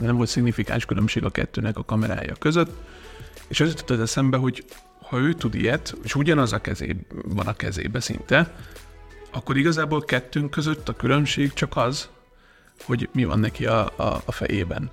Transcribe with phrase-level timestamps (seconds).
[0.00, 2.70] nem volt szignifikáns különbség a kettőnek a kamerája között,
[3.48, 4.64] és az jutott eszembe, hogy
[5.02, 8.54] ha ő tud ilyet, és ugyanaz a kezé, van a kezébe szinte,
[9.32, 12.08] akkor igazából kettőnk között a különbség csak az,
[12.84, 14.90] hogy mi van neki a, a, a fejében.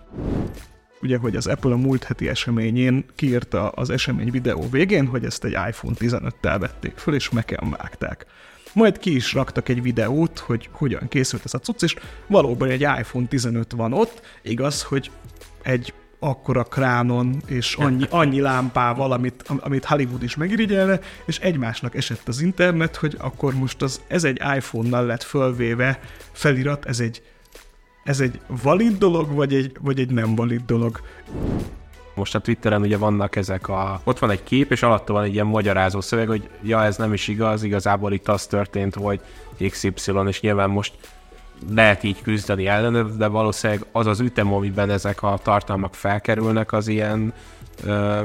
[1.01, 5.43] Ugye, hogy az Apple a múlt heti eseményén kiírta az esemény videó végén, hogy ezt
[5.43, 8.25] egy iPhone 15-tel vették föl, és meken vágták.
[8.73, 11.95] Majd ki is raktak egy videót, hogy hogyan készült ez a cucc, és
[12.27, 15.11] valóban egy iPhone 15 van ott, igaz, hogy
[15.61, 22.27] egy akkora kránon és annyi, annyi lámpával, amit, amit Hollywood is megirigyelne, és egymásnak esett
[22.27, 25.99] az internet, hogy akkor most az, ez egy iPhone-nal lett fölvéve
[26.31, 27.21] felirat, ez egy,
[28.03, 31.01] ez egy valid dolog, vagy egy, vagy egy nem valid dolog.
[32.17, 34.01] Most a Twitteren ugye vannak ezek a...
[34.03, 37.13] Ott van egy kép, és alatta van egy ilyen magyarázó szöveg, hogy ja, ez nem
[37.13, 39.21] is igaz, igazából itt az történt, hogy
[39.69, 39.91] XY,
[40.27, 40.93] és nyilván most
[41.69, 46.87] lehet így küzdeni ellene, de valószínűleg az az ütem, amiben ezek a tartalmak felkerülnek, az
[46.87, 47.33] ilyen
[47.83, 48.21] ö,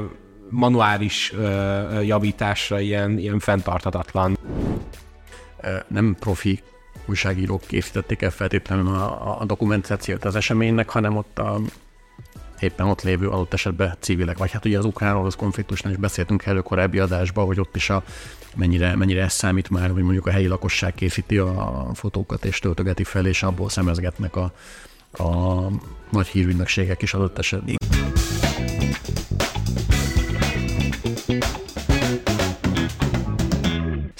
[0.49, 4.37] manuális ö, javításra ilyen, ilyen fenntartatatlan.
[5.87, 6.59] Nem profi
[7.05, 11.59] újságírók készítették el feltétlenül a, a dokumentációt az eseménynek, hanem ott a
[12.59, 16.61] éppen ott lévő adott esetben civilek, vagy hát ugye az ukrán-orosz konfliktusnál is beszéltünk elő
[16.61, 18.03] korábbi adásban, hogy ott is a
[18.55, 23.03] mennyire, mennyire ez számít már, hogy mondjuk a helyi lakosság készíti a fotókat és töltögeti
[23.03, 24.51] fel, és abból szemezgetnek a,
[25.23, 25.67] a
[26.09, 27.75] nagy hírügynökségek is adott esetben.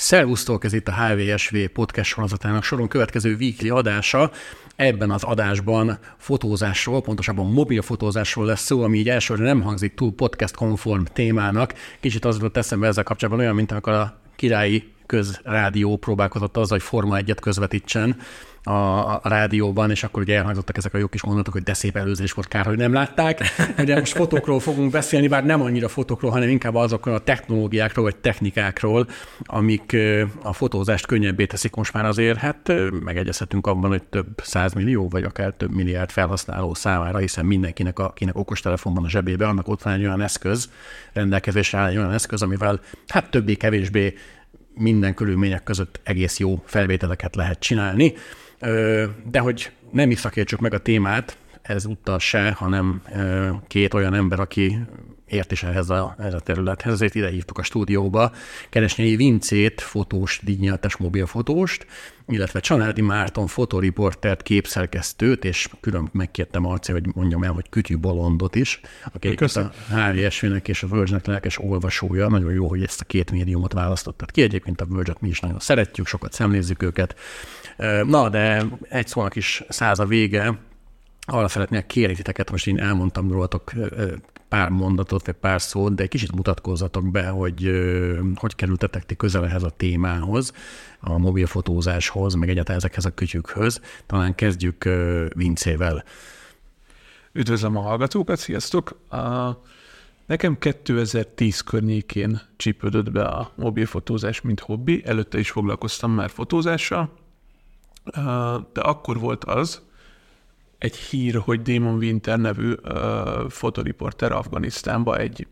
[0.04, 4.32] Szervusztok, ez itt a HVSV podcast sorozatának soron következő weekly adása.
[4.76, 10.14] Ebben az adásban fotózásról, pontosabban mobil fotózásról lesz szó, ami így elsőre nem hangzik túl
[10.14, 11.74] podcast-konform témának.
[12.00, 16.82] Kicsit az volt eszembe ezzel kapcsolatban olyan, mint amikor a királyi közrádió próbálkozott az, hogy
[16.82, 18.16] Forma egyet közvetítsen,
[18.64, 21.98] a, a rádióban, és akkor ugye elhangzottak ezek a jó kis mondatok, hogy de szép
[21.98, 23.42] előzés volt, kár, hogy nem látták.
[23.86, 28.16] De most fotókról fogunk beszélni, bár nem annyira fotókról, hanem inkább azokról a technológiákról, vagy
[28.16, 29.08] technikákról,
[29.40, 29.98] amik
[30.42, 32.72] a fotózást könnyebbé teszik most már azért, hát
[33.04, 38.94] megegyezhetünk abban, hogy több százmillió, vagy akár több milliárd felhasználó számára, hiszen mindenkinek, akinek okostelefon
[38.94, 40.70] van a zsebébe, annak ott van egy olyan eszköz,
[41.14, 44.14] rendelkezésre áll egy olyan eszköz, amivel hát többé-kevésbé
[44.76, 48.14] minden körülmények között egész jó felvételeket lehet csinálni.
[49.30, 53.02] De hogy nem is szakértsük meg a témát, ez utal se, hanem
[53.68, 54.80] két olyan ember, aki
[55.34, 58.32] ért is ehhez a, ehhez a területhez, ezért ide hívtuk a stúdióba
[58.70, 61.86] Keresnyei Vincét, fotós, díjnyeltes mobilfotóst,
[62.28, 68.56] illetve Csanádi Márton fotoriportert, képszerkesztőt, és külön megkértem Marci, hogy mondjam el, hogy Kütyű Bolondot
[68.56, 68.82] is,
[69.14, 72.30] aki a HVSV-nek és a verge lelkes olvasója.
[72.30, 74.42] Nagyon jó, hogy ezt a két médiumot választottad ki.
[74.42, 77.16] Egyébként a verge mi is nagyon szeretjük, sokat szemlézzük őket.
[78.04, 80.60] Na, de egy szónak is száz a vége,
[81.26, 83.72] arra szeretnék kérni titeket, most én elmondtam rólatok
[84.54, 87.72] pár mondatot, vagy pár szót, de egy kicsit mutatkozzatok be, hogy
[88.36, 90.54] hogy kerültetek ti közel ehhez a témához,
[91.00, 93.82] a mobilfotózáshoz, meg egyáltalán ezekhez a kütyükhöz.
[94.06, 94.84] Talán kezdjük
[95.36, 96.04] Vincével.
[97.32, 99.00] Üdvözlöm a hallgatókat, sziasztok!
[100.26, 105.04] Nekem 2010 környékén csípődött be a mobilfotózás, mint hobbi.
[105.06, 107.10] Előtte is foglalkoztam már fotózással,
[108.74, 109.82] de akkor volt az,
[110.84, 115.48] egy hír, hogy Damon Winter nevű uh, fotoriporter Afganisztánba egy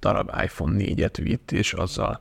[0.00, 2.20] darab iPhone 4-et vitt, és azzal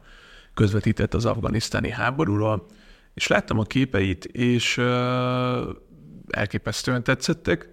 [0.54, 2.66] közvetített az afganisztáni háborúról,
[3.14, 4.86] és láttam a képeit, és uh,
[6.30, 7.70] elképesztően tetszettek,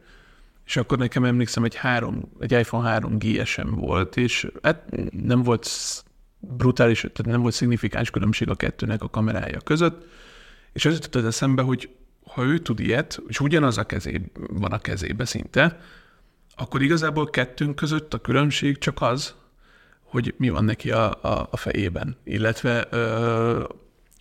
[0.67, 5.69] és akkor nekem emlékszem, egy, három, egy iPhone 3 GSM volt, és hát nem volt
[6.39, 10.07] brutális, tehát nem volt szignifikáns különbség a kettőnek a kamerája között,
[10.73, 11.91] és az jutott eszembe, hogy
[12.35, 15.81] ha ő tud ilyet, és ugyanaz a kezé, van a kezébe szinte,
[16.57, 19.35] akkor igazából kettőnk között a különbség csak az,
[20.03, 23.65] hogy mi van neki a, a, a fejében, illetve ö,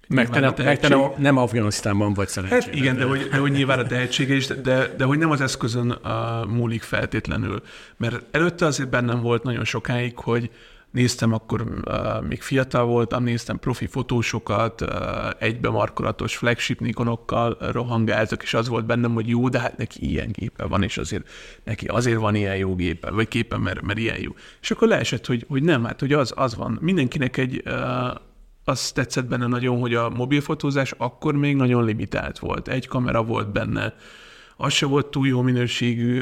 [0.08, 2.64] meg te, nem, meg te nem Afganisztánban vagy szerencsére.
[2.64, 5.42] Hát igen, de hogy, de hogy nyilván a tehetsége is, de, de hogy nem az
[5.42, 7.62] eszközön uh, múlik feltétlenül.
[7.98, 10.50] Mert előtte azért bennem volt nagyon sokáig, hogy
[10.92, 14.90] néztem, akkor uh, még fiatal voltam, néztem profi fotósokat, uh,
[15.40, 20.32] egybe markolatos flagship Nikonokkal rohangáltak, és az volt bennem, hogy jó, de hát neki ilyen
[20.32, 21.30] gépe van, és azért
[21.64, 24.32] neki azért van ilyen jó gépe, vagy képe, mert, mert ilyen jó.
[24.62, 26.78] És akkor leesett, hogy, hogy nem, hát hogy az, az van.
[26.82, 28.16] Mindenkinek egy, uh,
[28.64, 32.68] azt tetszett benne nagyon, hogy a mobilfotózás akkor még nagyon limitált volt.
[32.68, 33.96] Egy kamera volt benne,
[34.58, 36.22] az se volt túl jó minőségű,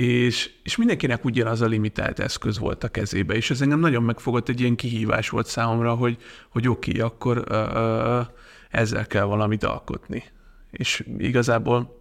[0.00, 4.48] és, és mindenkinek ugyanaz a limitált eszköz volt a kezébe, és ez engem nagyon megfogott,
[4.48, 6.16] egy ilyen kihívás volt számomra, hogy,
[6.48, 8.26] hogy oké, okay, akkor uh,
[8.70, 10.24] ezzel kell valamit alkotni.
[10.70, 11.94] És igazából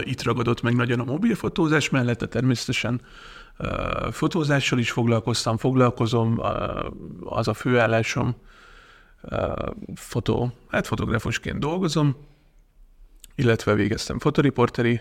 [0.00, 3.00] Itt ragadott meg nagyon a mobilfotózás mellette természetesen
[4.10, 6.40] fotózással is foglalkoztam, foglalkozom,
[7.24, 8.34] az a főállásom,
[9.94, 12.16] fotó, hát fotográfusként dolgozom,
[13.34, 15.00] illetve végeztem fotoriporteri,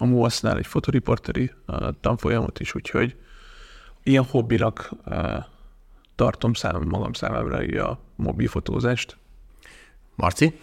[0.00, 1.50] a MUASZ-nál egy fotoriporteri
[2.00, 3.16] tanfolyamot is, úgyhogy
[4.02, 4.90] ilyen hobbirak
[6.14, 9.16] tartom számom magam számára a mobilfotózást.
[10.14, 10.58] Marci?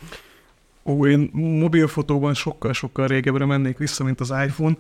[0.84, 4.78] Ó, én mobilfotóban sokkal-sokkal régebbre mennék vissza, mint az iPhone.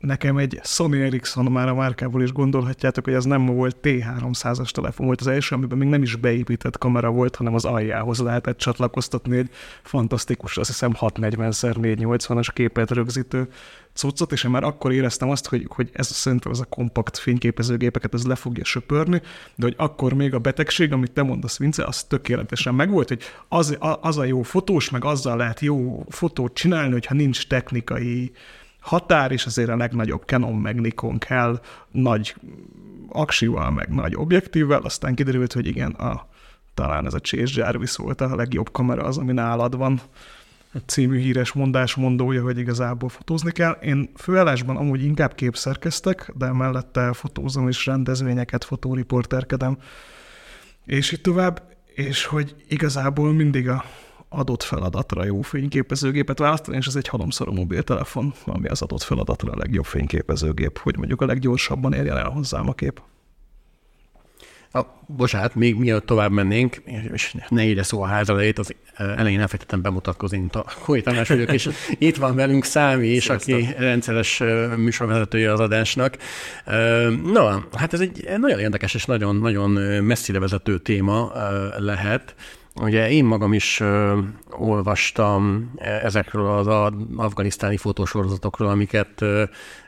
[0.00, 5.06] Nekem egy Sony Ericsson már a márkából is gondolhatjátok, hogy ez nem volt T300-as telefon
[5.06, 9.36] volt az első, amiben még nem is beépített kamera volt, hanem az aljához lehetett csatlakoztatni
[9.36, 9.50] egy
[9.82, 13.48] fantasztikus, azt hiszem 640x480-as képet rögzítő
[13.92, 18.14] cuccot, és én már akkor éreztem azt, hogy, hogy ez szerintem ez a kompakt fényképezőgépeket
[18.14, 19.22] ez le fogja söpörni,
[19.54, 23.78] de hogy akkor még a betegség, amit te mondasz, Vince, az tökéletesen megvolt, hogy az,
[24.00, 28.32] az a jó fotós, meg azzal lehet jó fotót csinálni, hogyha nincs technikai
[28.86, 31.60] határ, és azért a legnagyobb Canon meg Nikon kell
[31.90, 32.34] nagy
[33.08, 36.26] aksival, meg nagy objektívvel, aztán kiderült, hogy igen, a,
[36.74, 40.00] talán ez a Chase Jarvis volt a legjobb kamera az, ami nálad van.
[40.86, 43.72] Című híres mondás mondója, hogy igazából fotózni kell.
[43.72, 49.78] Én főállásban amúgy inkább képszerkeztek, de mellette fotózom és rendezvényeket, fotóriporterkedem,
[50.84, 51.62] és itt tovább,
[51.94, 53.84] és hogy igazából mindig a
[54.28, 59.56] adott feladatra jó fényképezőgépet választani, és ez egy halomszorú mobiltelefon, ami az adott feladatra a
[59.56, 63.00] legjobb fényképezőgép, hogy mondjuk a leggyorsabban érjen el hozzám a kép.
[64.72, 66.82] A, bocsánat, még mielőtt tovább mennénk,
[67.12, 71.52] és ne ide szó a házalejét, az elején elfektettem bemutatkozni, mint a Kói Tamás vagyok,
[71.52, 71.68] és
[71.98, 74.42] itt van velünk Számi is, aki rendszeres
[74.76, 76.16] műsorvezetője az adásnak.
[77.32, 79.70] Na, hát ez egy nagyon érdekes és nagyon-nagyon
[80.02, 81.32] messzire vezető téma
[81.78, 82.34] lehet,
[82.80, 84.18] Ugye én magam is ö,
[84.50, 89.44] olvastam e, ezekről az afganisztáni fotósorozatokról, amiket ö,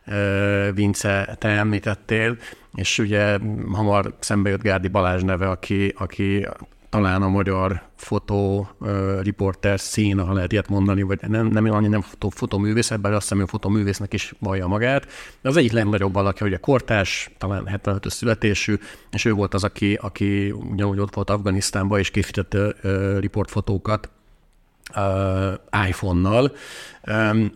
[0.06, 2.36] ö, Vince, te említettél,
[2.74, 3.38] és ugye
[3.72, 6.46] hamar szembe jött Gárdi Balázs neve, aki, aki
[6.90, 11.88] talán a magyar fotó uh, riporter szín, ha lehet ilyet mondani, vagy nem, nem annyi
[11.88, 15.06] nem fotó, fotoművész, ebben azt hiszem, hogy fotoművésznek is vallja magát.
[15.40, 18.74] De az egyik legnagyobb valaki, ugye kortás, talán 75 születésű,
[19.10, 24.10] és ő volt az, aki, aki ugyanúgy ott volt Afganisztánban, és készítette uh, riportfotókat
[25.88, 26.52] iPhone-nal,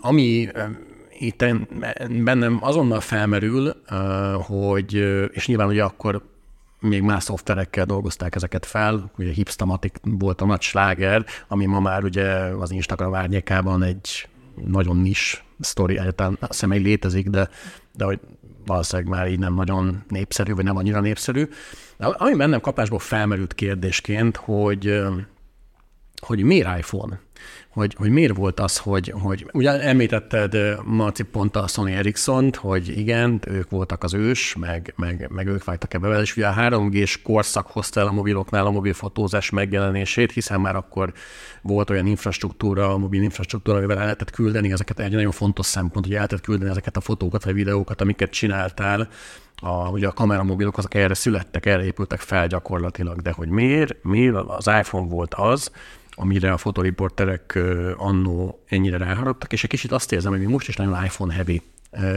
[0.00, 0.78] ami um,
[1.18, 1.44] itt
[2.24, 3.74] bennem azonnal felmerül,
[4.34, 4.94] hogy,
[5.32, 6.22] és nyilván ugye akkor
[6.82, 12.04] még más szoftverekkel dolgozták ezeket fel, ugye Hipstamatic volt a nagy sláger, ami ma már
[12.04, 14.28] ugye az Instagram árnyékában egy
[14.66, 17.48] nagyon nis sztori, egyáltalán azt hiszem, létezik, de,
[17.96, 18.20] de hogy
[18.66, 21.48] valószínűleg már így nem nagyon népszerű, vagy nem annyira népszerű.
[21.96, 25.02] De ami bennem kapásból felmerült kérdésként, hogy,
[26.26, 27.20] hogy miért iPhone?
[27.72, 32.98] hogy, hogy miért volt az, hogy, hogy ugye említetted Marci pont a Sony ericsson hogy
[32.98, 37.22] igen, ők voltak az ős, meg, meg, meg ők vágtak ebbe és ugye a 3G-s
[37.22, 41.12] korszak hozta el a mobiloknál a mobilfotózás megjelenését, hiszen már akkor
[41.62, 46.04] volt olyan infrastruktúra, a mobil infrastruktúra, amivel el lehetett küldeni ezeket, egy nagyon fontos szempont,
[46.04, 49.08] hogy el lehetett küldeni ezeket a fotókat vagy videókat, amiket csináltál,
[49.56, 54.34] a, ugye a kameramobilok azok erre születtek, erre épültek fel gyakorlatilag, de hogy miért, miért
[54.34, 55.70] az iPhone volt az,
[56.14, 57.58] amire a fotoriporterek
[57.96, 61.62] annó ennyire ráharaptak, és egy kicsit azt érzem, hogy mi most is nagyon iPhone heavy,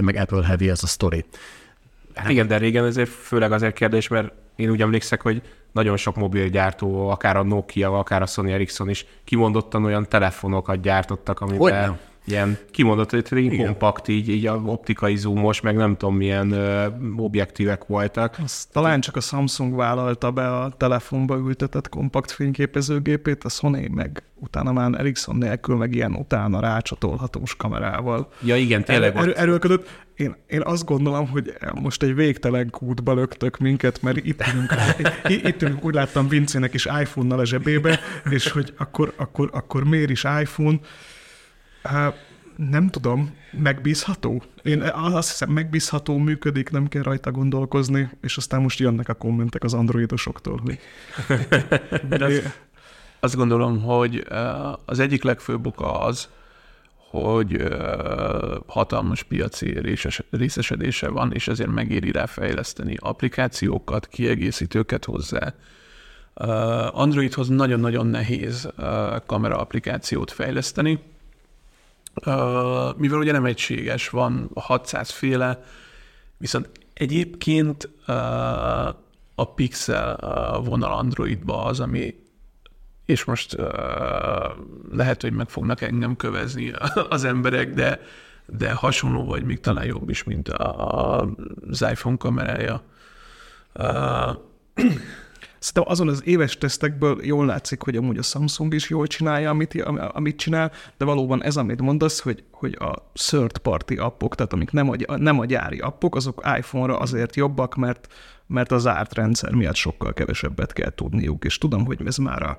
[0.02, 1.26] meg Apple heavy ez a story.
[2.14, 5.42] Hát igen, de régen ezért főleg azért kérdés, mert én úgy emlékszek, hogy
[5.72, 11.40] nagyon sok mobilgyártó, akár a Nokia, akár a Sony Ericsson is kimondottan olyan telefonokat gyártottak,
[11.40, 16.52] amiben ilyen kimondott, hogy tényleg kompakt, így, így a optikai zoomos, meg nem tudom milyen
[16.52, 18.38] ö, objektívek voltak.
[18.44, 24.24] Azt talán csak a Samsung vállalta be a telefonba ültetett kompakt fényképezőgépét, a Sony meg
[24.36, 28.32] utána már Ericsson nélkül, meg ilyen utána rácsatolhatós kamerával.
[28.44, 30.04] Ja igen, tényleg er, erőlködött.
[30.16, 34.76] Én, én azt gondolom, hogy most egy végtelen kútba löktök minket, mert itt ülünk,
[35.46, 40.10] itt ülünk úgy láttam Vincének is iPhone-nal a zsebébe, és hogy akkor, akkor, akkor miért
[40.10, 40.80] is iPhone?
[41.86, 42.26] Hát,
[42.56, 44.44] nem tudom, megbízható?
[44.64, 49.64] Én azt hiszem, megbízható, működik, nem kell rajta gondolkozni, és aztán most jönnek a kommentek
[49.64, 50.62] az androidosoktól.
[50.64, 50.80] Hogy...
[52.10, 52.60] De azt,
[53.20, 54.28] azt gondolom, hogy
[54.86, 56.30] az egyik legfőbb oka az,
[57.10, 57.64] hogy
[58.68, 59.80] hatalmas piaci
[60.32, 65.54] részesedése van, és ezért megéri rá fejleszteni applikációkat, kiegészítőket hozzá.
[66.92, 68.70] Androidhoz nagyon-nagyon nehéz
[69.26, 71.00] kamera applikációt fejleszteni,
[72.98, 75.64] mivel ugye nem egységes, van 600 féle,
[76.38, 77.90] viszont egyébként
[79.36, 80.16] a Pixel
[80.64, 82.24] vonal Androidba az, ami
[83.06, 83.56] és most
[84.92, 86.72] lehet, hogy meg fognak engem kövezni
[87.10, 88.00] az emberek, de,
[88.46, 91.30] de hasonló vagy még talán jobb is, mint a, a,
[91.70, 92.82] iPhone kamerája.
[95.66, 99.82] Szerintem azon az éves tesztekből jól látszik, hogy amúgy a Samsung is jól csinálja, amit,
[100.12, 104.72] amit csinál, de valóban ez, amit mondasz, hogy, hogy a third party appok, tehát amik
[104.72, 108.14] nem a, nem a gyári appok, azok iPhone-ra azért jobbak, mert,
[108.48, 112.58] mert az árt rendszer miatt sokkal kevesebbet kell tudniuk, és tudom, hogy ez már a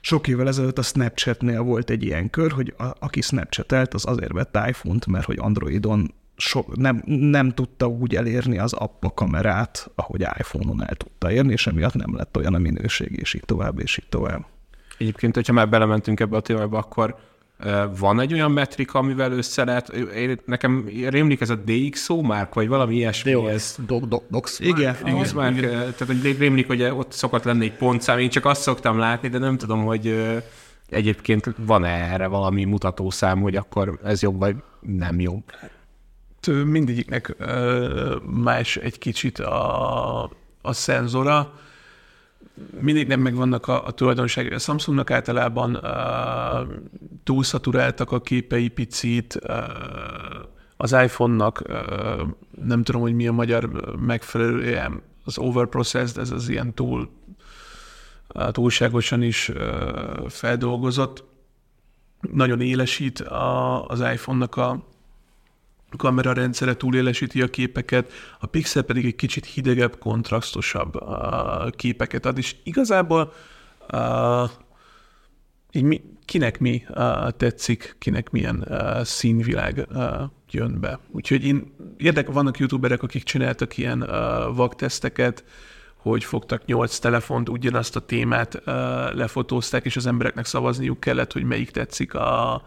[0.00, 4.32] sok évvel ezelőtt a Snapchatnél volt egy ilyen kör, hogy a, aki Snapchatelt, az azért
[4.32, 10.20] vett iPhone-t, mert hogy Androidon so, nem, nem tudta úgy elérni az appa kamerát, ahogy
[10.20, 13.98] iPhone-on el tudta érni, és emiatt nem lett olyan a minőség, és így tovább, és
[13.98, 14.46] így tovább.
[14.98, 17.16] Egyébként, hogyha már belementünk ebbe a témába, akkor
[17.98, 22.68] van egy olyan metrika, amivel össze lehet, én, nekem rémlik ez a DxO márk, vagy
[22.68, 23.30] valami ilyesmi.
[23.30, 27.64] Jó, ez do, do, dox Igen, igen, márk, tehát hogy rémlik, hogy ott szokott lenni
[27.64, 30.24] egy pontszám, én csak azt szoktam látni, de nem tudom, hogy
[30.88, 35.42] egyébként van-e erre valami mutatószám, hogy akkor ez jobb, vagy nem jó
[36.46, 37.36] mindegyiknek
[38.24, 40.22] más egy kicsit a,
[40.62, 41.52] a szenzora,
[43.06, 44.52] nem megvannak a, a tulajdonságai.
[44.54, 46.74] A Samsungnak általában uh,
[47.24, 49.56] túlszaturáltak a képei picit, uh,
[50.76, 52.28] az iPhone-nak uh,
[52.64, 53.70] nem tudom, hogy mi a magyar
[54.00, 54.90] megfelelője,
[55.24, 57.08] az overprocessed, ez az ilyen túl
[58.34, 61.24] uh, túlságosan is uh, feldolgozott.
[62.32, 64.86] Nagyon élesít a, az iPhone-nak a,
[65.96, 72.38] kamera rendszere túlélesíti a képeket, a Pixel pedig egy kicsit hidegebb, kontrasztosabb uh, képeket ad,
[72.38, 73.32] és igazából
[73.92, 74.50] uh,
[75.72, 80.98] így mi, kinek mi uh, tetszik, kinek milyen uh, színvilág uh, jön be.
[81.10, 84.08] Úgyhogy én érdek, vannak youtuberek, akik csináltak ilyen uh,
[84.56, 85.44] vakteszteket,
[85.96, 88.64] hogy fogtak nyolc telefont, ugyanazt a témát uh,
[89.14, 92.62] lefotózták, és az embereknek szavazniuk kellett, hogy melyik tetszik a,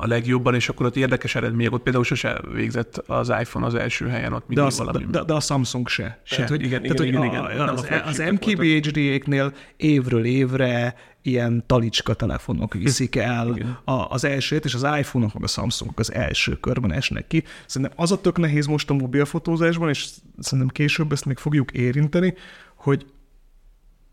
[0.00, 4.08] a legjobban, és akkor ott érdekes eredmények, ott például sose végzett az iPhone az első
[4.08, 5.04] helyen, ott de, az, valami.
[5.10, 6.20] De, de, a Samsung se.
[6.22, 6.34] se.
[6.34, 10.94] Tehát, hogy, igen, tehát, igen, hogy igen, igen, az, az, az MKB HD-éknél évről évre
[11.22, 16.12] ilyen talicska telefonok viszik el a, az elsőt, és az iPhone-ok, meg a Samsung az
[16.12, 17.44] első körben esnek ki.
[17.66, 22.34] Szerintem az a tök nehéz most a mobilfotózásban, és szerintem később ezt még fogjuk érinteni,
[22.74, 23.06] hogy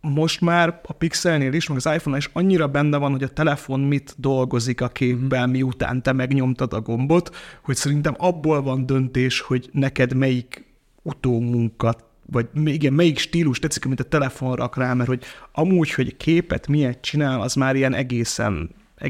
[0.07, 3.79] most már a Pixelnél is, meg az iPhone-nál is annyira benne van, hogy a telefon
[3.79, 9.69] mit dolgozik a képben, miután te megnyomtad a gombot, hogy szerintem abból van döntés, hogy
[9.71, 10.65] neked melyik
[11.01, 16.17] utómunkat vagy igen, melyik stílus tetszik, amit a telefon rak rá, mert hogy amúgy, hogy
[16.17, 18.69] képet miért csinál, az már ilyen egészen,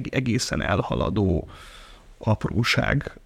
[0.09, 1.47] egészen elhaladó
[2.17, 3.19] apróság.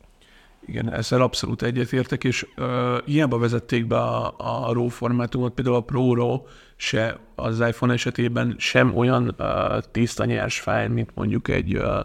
[0.66, 5.82] Igen, ezzel abszolút egyetértek, és uh, hiába vezették be a, a RAW formátumot, például a
[5.82, 6.42] Pro RAW
[6.82, 12.00] se az iPhone esetében sem olyan uh, tiszta nyers fájl, mint mondjuk egy uh,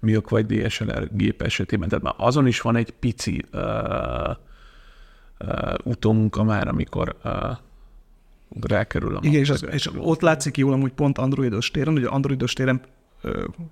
[0.00, 1.88] Milk vagy DSLR gép esetében.
[1.88, 3.62] Tehát már azon is van egy pici uh,
[5.40, 7.32] uh, utómunka már, amikor uh,
[8.60, 12.52] rákerül a Igen, és, az, és ott látszik jól amúgy pont androidos téren, hogy androidos
[12.52, 12.80] téren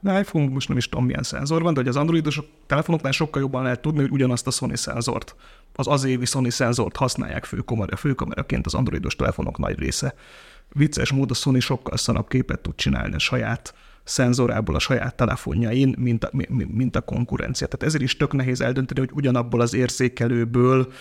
[0.03, 3.63] iPhone, most nem is tudom milyen szenzor van, de hogy az androidos telefonoknál sokkal jobban
[3.63, 5.35] lehet tudni, hogy ugyanazt a Sony szenzort,
[5.75, 10.15] az az évi Sony szenzort használják főkamera, főkameraként az androidos telefonok nagy része.
[10.73, 13.75] Vicces mód a Sony sokkal szarabb képet tud csinálni a saját
[14.05, 17.67] szenzorából a saját telefonjain, mint a, mint a konkurencia.
[17.67, 20.93] Tehát ezért is tök nehéz eldönteni, hogy ugyanabból az érzékelőből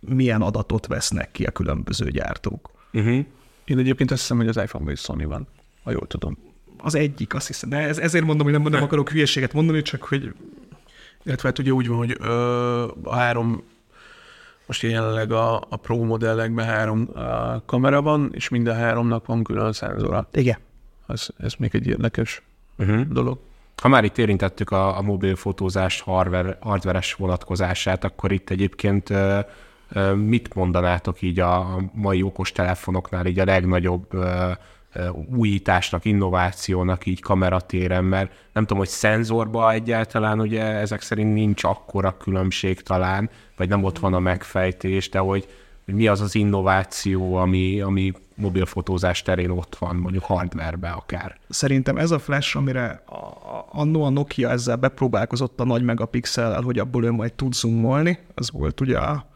[0.00, 2.70] milyen adatot vesznek ki a különböző gyártók.
[2.92, 3.24] Uh-huh.
[3.64, 5.46] Én egyébként azt hiszem, hogy az iPhone-ban is Sony van,
[5.82, 6.38] ha jól tudom
[6.82, 7.68] az egyik, azt hiszem.
[7.68, 10.34] De ez, ezért mondom, hogy nem, nem akarok hülyeséget mondani, csak hogy...
[11.24, 13.62] Illetve hát ugye úgy van, hogy ö, a három,
[14.66, 19.42] most jelenleg a, a Pro modellekben három a kamera van, és mind a háromnak van
[19.42, 20.28] külön szenzora.
[20.32, 20.58] Igen.
[21.06, 22.42] Ez, ez még egy érdekes
[22.78, 23.00] uh-huh.
[23.00, 23.38] dolog.
[23.82, 29.38] Ha már itt érintettük a, a mobilfotózás hardware, hardveres vonatkozását, akkor itt egyébként ö,
[29.92, 34.50] ö, mit mondanátok így a, a mai okos telefonoknál így a legnagyobb ö,
[35.34, 42.16] újításnak, innovációnak így kameratéren, mert nem tudom, hogy szenzorba egyáltalán ugye ezek szerint nincs akkora
[42.16, 45.48] különbség talán, vagy nem ott van a megfejtés, de hogy,
[45.84, 51.36] hogy mi az az innováció, ami, ami mobilfotózás terén ott van, mondjuk hardwarebe akár.
[51.48, 53.04] Szerintem ez a flash, amire
[53.70, 58.50] annó a Nokia ezzel bepróbálkozott a nagy megapixellel, hogy abból ő majd tud zoomolni, az
[58.50, 59.30] volt ugye a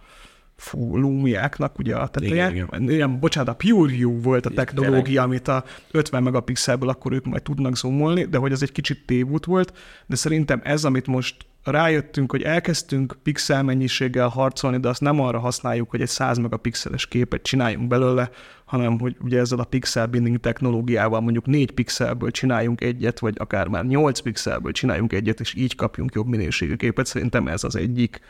[0.57, 2.51] fú, Lumiáknak ugye a teteje.
[2.51, 2.91] Igen, igen.
[2.91, 7.77] igen, bocsánat, a PureView volt a technológia, amit a 50 megapixelből akkor ők majd tudnak
[7.77, 9.73] zoomolni, de hogy ez egy kicsit tévút volt,
[10.07, 15.39] de szerintem ez, amit most rájöttünk, hogy elkezdtünk pixel mennyiséggel harcolni, de azt nem arra
[15.39, 18.31] használjuk, hogy egy 100 megapixeles képet csináljunk belőle,
[18.65, 23.69] hanem hogy ugye ezzel a pixel binding technológiával mondjuk 4 pixelből csináljunk egyet, vagy akár
[23.69, 27.07] már 8 pixelből csináljunk egyet, és így kapjunk jobb minőségű képet.
[27.07, 28.21] Szerintem ez az egyik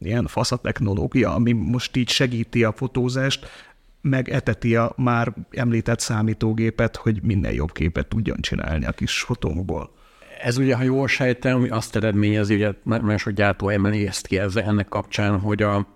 [0.00, 3.46] ilyen fasz a technológia, ami most így segíti a fotózást,
[4.00, 9.90] meg eteti a már említett számítógépet, hogy minden jobb képet tudjon csinálni a kis fotónkból.
[10.42, 14.62] Ez ugye, ha jól sejtem, azt eredményezi, ugye nagyon sok gyártó emeli ezt ki ezzel
[14.62, 15.86] ennek kapcsán, hogy a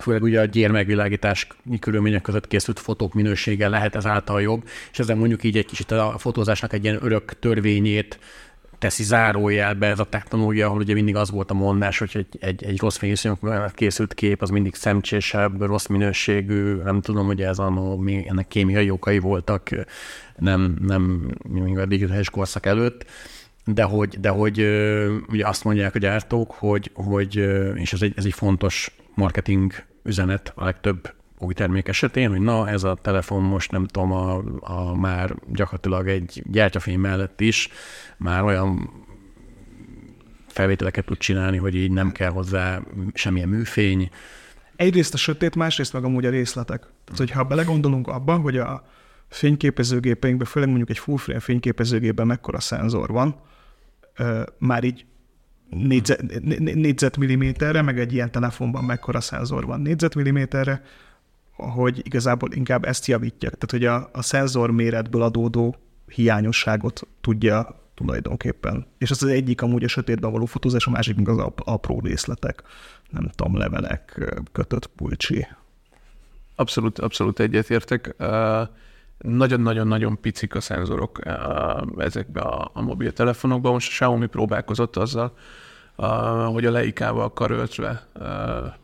[0.00, 1.46] főleg ugye a gyérmegvilágítás
[1.80, 6.14] körülmények között készült fotók minősége lehet ezáltal jobb, és ezzel mondjuk így egy kicsit a
[6.18, 8.18] fotózásnak egy ilyen örök törvényét
[8.80, 12.64] teszi zárójelbe ez a technológia, ahol ugye mindig az volt a mondás, hogy egy, egy,
[12.64, 17.98] egy rossz fényviszonyok készült kép, az mindig szemcsésebb, rossz minőségű, nem tudom, hogy ez a,
[18.26, 19.68] ennek kémiai okai voltak,
[20.36, 23.04] nem, nem még a digitális korszak előtt,
[23.64, 24.58] de hogy, de hogy
[25.28, 27.36] ugye azt mondják a gyártók, hogy, hogy
[27.74, 29.72] és ez egy, ez egy fontos marketing
[30.02, 34.42] üzenet a legtöbb új termék esetén, hogy na, ez a telefon most nem tudom, a,
[34.60, 37.68] a már gyakorlatilag egy gyártyafény mellett is
[38.16, 38.90] már olyan
[40.46, 42.80] felvételeket tud csinálni, hogy így nem kell hozzá
[43.14, 44.10] semmilyen műfény.
[44.76, 46.80] Egyrészt a sötét, másrészt meg amúgy a részletek.
[46.80, 48.84] Tehát, hogyha belegondolunk abba, hogy a
[49.28, 53.40] fényképezőgépeinkben, főleg mondjuk egy full frame fényképezőgépben mekkora szenzor van,
[54.58, 55.04] már így
[55.68, 60.82] négyzet, négyzetmilliméterre, meg egy ilyen telefonban mekkora szenzor van négyzetmilliméterre,
[61.60, 63.50] hogy igazából inkább ezt javítja.
[63.50, 65.76] Tehát, hogy a, a szenzor méretből adódó
[66.06, 68.86] hiányosságot tudja tulajdonképpen.
[68.98, 72.62] És az az egyik amúgy a sötétben való fotózás, a másik az apró részletek.
[73.10, 75.46] Nem tudom, levelek, kötött pulcsi.
[76.56, 78.14] Abszolút, abszolút egyetértek.
[79.18, 81.20] Nagyon-nagyon-nagyon picik a szenzorok
[81.98, 83.72] ezekbe a, a mobiltelefonokban.
[83.72, 85.36] Most a Xiaomi próbálkozott azzal,
[86.52, 88.08] hogy a leikával karöltve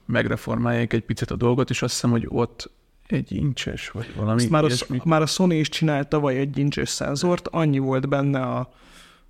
[0.07, 2.71] megreformálják egy picit a dolgot, és azt hiszem, hogy ott
[3.07, 4.69] egy incses, vagy valami Ezt már, a,
[5.05, 8.69] már a Sony is csinált tavaly egy incses szenzort, annyi volt benne a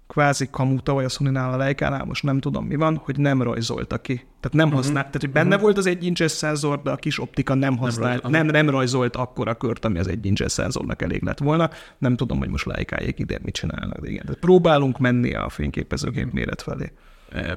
[0.07, 3.99] kvázi kamu tavaly a sony a Leikánál, most nem tudom mi van, hogy nem rajzolta
[3.99, 4.15] ki.
[4.15, 4.83] Tehát nem uh-huh.
[4.83, 5.63] használt, tehát hogy benne uh-huh.
[5.63, 9.17] volt az egy incses szenzor, de a kis optika nem használt, nem, nem, nem rajzolt
[9.17, 11.71] akkora kört, ami az egy incses szenzornak elég lett volna.
[11.99, 14.25] Nem tudom, hogy most Leikájék ide mit csinálnak, de igen.
[14.25, 16.93] Tehát próbálunk menni a fényképezőgép méret felé.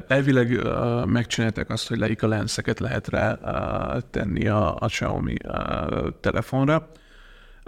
[0.08, 6.08] Elvileg uh, megcsinálták azt, hogy Leica lenszeket lehet rá uh, tenni a, a Xiaomi uh,
[6.20, 6.92] telefonra.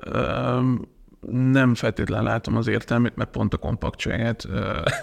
[0.07, 0.63] Uh,
[1.31, 4.47] nem feltétlenül látom az értelmét, mert pont a kompaktságát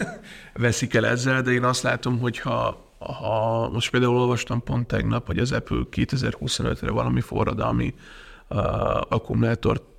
[0.54, 5.26] veszik el ezzel, de én azt látom, hogy ha, ha most például olvastam pont tegnap,
[5.26, 7.94] hogy az Apple 2025-re valami forradalmi
[8.48, 8.58] uh,
[9.08, 9.97] akkumulátor uh,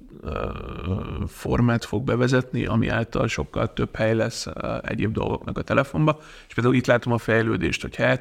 [1.27, 4.47] formát fog bevezetni, ami által sokkal több hely lesz
[4.81, 8.19] egyéb dolgoknak a telefonba, és például itt látom a fejlődést, hogy el,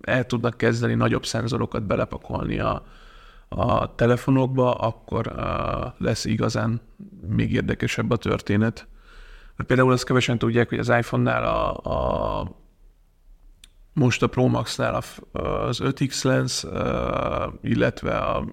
[0.00, 2.84] el tudnak kezdeni nagyobb szenzorokat belepakolni a,
[3.48, 5.34] a telefonokba, akkor
[5.98, 6.80] lesz igazán
[7.28, 8.86] még érdekesebb a történet.
[9.66, 12.44] Például azt kevesen tudják, hogy az iPhone-nál a, a
[13.92, 16.64] most a Pro Max-nál az 5X lens,
[17.62, 18.44] illetve a,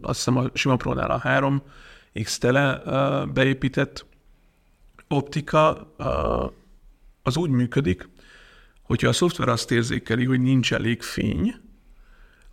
[0.00, 2.82] azt hiszem a sima Pro-nál a 3X tele
[3.26, 4.06] beépített
[5.08, 5.92] optika
[7.22, 8.08] az úgy működik,
[8.82, 11.54] hogyha a szoftver azt érzékeli, hogy nincs elég fény,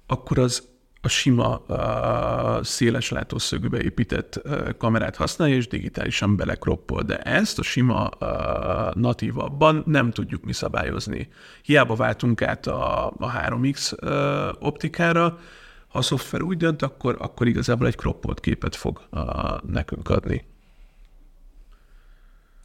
[0.08, 0.68] akkor az
[1.02, 7.02] a sima uh, széles látószögbe épített uh, kamerát használja, és digitálisan belekroppol.
[7.02, 11.28] De ezt a sima uh, natívabban nem tudjuk mi szabályozni.
[11.64, 15.40] Hiába váltunk át a, a 3X uh, optikára,
[15.88, 19.24] ha a szoftver úgy dönt, akkor, akkor igazából egy kroppolt képet fog uh,
[19.68, 20.46] nekünk adni.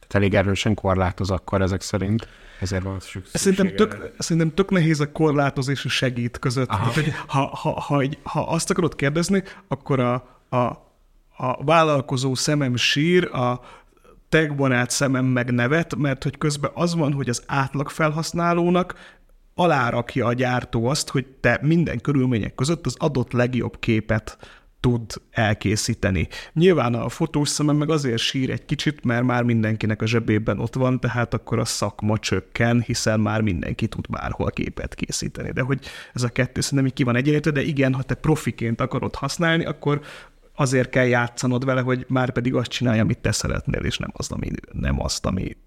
[0.07, 2.27] Tehát elég erősen korlátoz akkor ezek szerint.
[2.59, 2.99] Ezért van
[3.33, 6.69] szerintem tök, szerintem tök nehéz a korlátozás és segít között.
[6.69, 6.91] Aha.
[6.93, 10.13] hogy ha, ha, ha, ha, azt akarod kérdezni, akkor a,
[10.49, 10.57] a,
[11.37, 13.61] a vállalkozó szemem sír, a
[14.29, 18.95] tegbarát szemem meg nevet, mert hogy közben az van, hogy az átlag felhasználónak
[19.55, 24.37] alárakja a gyártó azt, hogy te minden körülmények között az adott legjobb képet
[24.85, 26.27] tud elkészíteni.
[26.53, 30.75] Nyilván a fotós szemem meg azért sír egy kicsit, mert már mindenkinek a zsebében ott
[30.75, 35.51] van, tehát akkor a szakma csökken, hiszen már mindenki tud bárhol képet készíteni.
[35.51, 38.81] De hogy ez a kettő szerintem így ki van egyenlítve, de igen, ha te profiként
[38.81, 40.01] akarod használni, akkor
[40.55, 44.31] azért kell játszanod vele, hogy már pedig azt csinálja, amit te szeretnél, és nem azt,
[44.31, 45.57] ami, nem azt, ami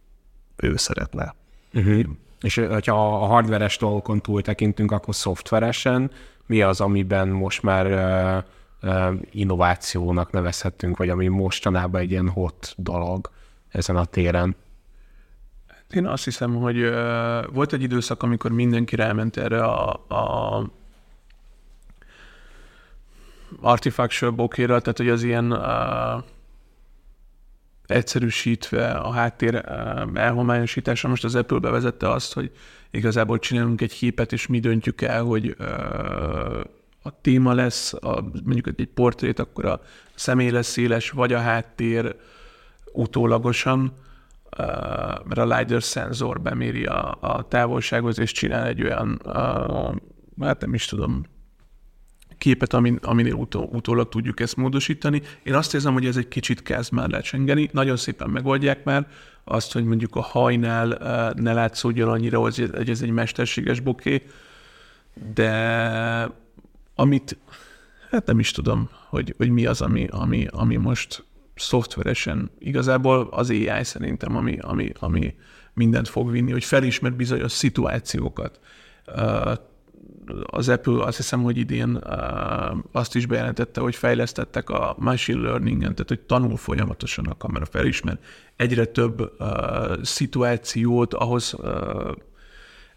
[0.57, 1.35] ő szeretne.
[1.73, 2.05] Uh-huh.
[2.41, 6.11] És ha a hardveres dolgokon túl tekintünk, akkor szoftveresen
[6.47, 8.45] mi az, amiben most már uh,
[9.31, 13.31] innovációnak nevezhetünk, vagy ami mostanában egy ilyen hot dolog
[13.69, 14.57] ezen a téren.
[15.91, 16.91] Én azt hiszem, hogy
[17.53, 20.71] volt egy időszak, amikor mindenki ráment erre a, a
[23.61, 26.23] artifactual bokéra, tehát hogy az ilyen uh,
[27.87, 31.09] egyszerűsítve a háttér uh, elhomályosítása.
[31.09, 32.53] Most az Apple bevezette azt, hogy
[32.91, 36.61] igazából csinálunk egy képet, és mi döntjük el, hogy uh,
[37.03, 39.81] a téma lesz, a, mondjuk egy portrét, akkor a
[40.15, 42.17] személy lesz széles, vagy a háttér
[42.93, 43.93] utólagosan,
[45.25, 49.95] mert a LiDAR szenzor beméri a, a távolsághoz, és csinál egy olyan, uh,
[50.41, 51.25] hát nem is tudom,
[52.39, 55.23] képet, amin, aminél utó, utólag tudjuk ezt módosítani.
[55.43, 57.69] Én azt érzem, hogy ez egy kicsit kezd már lecsengeni.
[57.73, 59.07] Nagyon szépen megoldják már
[59.45, 60.87] azt, hogy mondjuk a hajnál
[61.37, 64.23] ne látszódjon annyira, hogy ez egy mesterséges boké,
[65.35, 66.31] de
[67.01, 67.37] amit,
[68.11, 73.51] hát nem is tudom, hogy, hogy mi az, ami, ami, ami most szoftveresen igazából az
[73.51, 75.35] AI szerintem, ami, ami, ami
[75.75, 78.61] mindent fog vinni, hogy felismer bizonyos szituációkat.
[80.45, 81.99] Az Apple azt hiszem, hogy idén
[82.93, 88.19] azt is bejelentette, hogy fejlesztettek a machine learning-en, tehát hogy tanul folyamatosan a kamera felismer.
[88.57, 89.33] Egyre több
[90.03, 91.57] szituációt ahhoz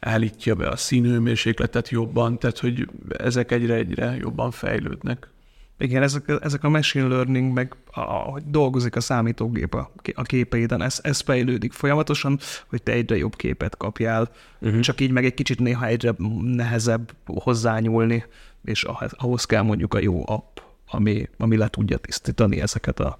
[0.01, 5.29] állítja be a színhőmérsékletet jobban, tehát hogy ezek egyre-egyre jobban fejlődnek.
[5.77, 10.99] Igen, ezek, ezek a machine learning, meg ahogy dolgozik a számítógép a, a képeiden, ez,
[11.01, 14.79] ez fejlődik folyamatosan, hogy te egyre jobb képet kapjál, uh-huh.
[14.79, 18.25] csak így meg egy kicsit néha egyre nehezebb hozzányúlni,
[18.63, 18.83] és
[19.17, 23.17] ahhoz kell mondjuk a jó app, ami, ami le tudja tisztítani ezeket a,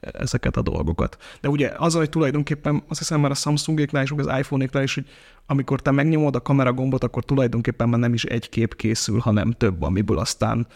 [0.00, 1.16] ezeket a dolgokat.
[1.40, 5.06] De ugye az, hogy tulajdonképpen azt hiszem már a Samsungéknál és az iPhone-éknál is, hogy
[5.46, 9.52] amikor te megnyomod a kamera gombot, akkor tulajdonképpen már nem is egy kép készül, hanem
[9.52, 10.66] több, amiből aztán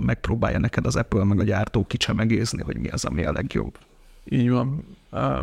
[0.00, 3.78] megpróbálja neked az Apple meg a gyártó kicsemegézni, hogy mi az, ami a legjobb.
[4.24, 4.84] Így van.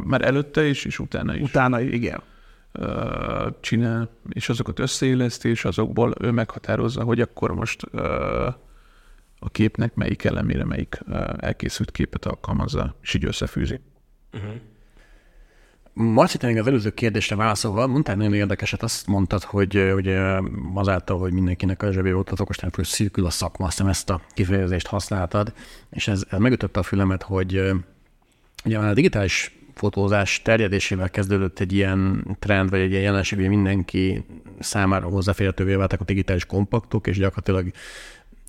[0.04, 1.42] Már előtte is, és utána is.
[1.42, 2.22] Utána, igen.
[3.60, 7.82] Csinál, és azokat összeéleszti, és azokból ő meghatározza, hogy akkor most
[9.44, 11.00] a képnek melyik elemére melyik
[11.38, 13.80] elkészült képet alkalmazza, és így összefűzi.
[14.34, 14.54] Uh-huh.
[15.94, 20.40] Marci, még az előző kérdésre válaszolva, mondtál nagyon érdekeset, azt mondtad, hogy ugye
[20.74, 24.88] azáltal, hogy mindenkinek a zsebébe ott az okostelefon szűkül a szakma, azt ezt a kifejezést
[24.88, 25.54] használtad,
[25.90, 27.72] és ez, ez megütötte a fülemet, hogy
[28.66, 34.26] ugye a digitális fotózás terjedésével kezdődött egy ilyen trend, vagy egy ilyen jelenség, hogy mindenki
[34.60, 37.72] számára hozzáférhetővé váltak a digitális kompaktok, és gyakorlatilag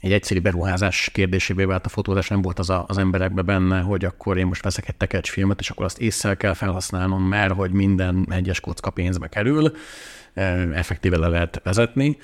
[0.02, 4.04] egy egyszerű beruházás kérdésévé vált a fotózás, nem volt az a, az emberekben benne, hogy
[4.04, 7.70] akkor én most veszek egy tekercs filmet, és akkor azt észre kell felhasználnom, mert hogy
[7.70, 9.72] minden egyes kocka pénzbe kerül,
[10.72, 12.18] effektíve le lehet vezetni,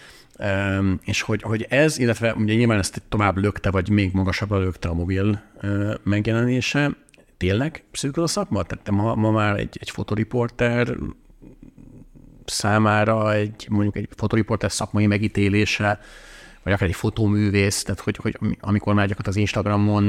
[1.04, 4.94] és hogy, hogy ez, illetve ugye nyilván ezt tovább lökte, vagy még magasabbra lökte a
[4.94, 5.42] mobil
[6.02, 6.96] megjelenése,
[7.36, 8.62] tényleg szűkül a szakma?
[8.62, 10.96] Tehát ma, ma már egy, egy fotoriporter
[12.44, 16.00] számára egy, mondjuk egy fotoriporter szakmai megítélése
[16.62, 20.04] vagy akár egy fotóművész, tehát hogy, hogy amikor már gyakorlatilag az Instagramon,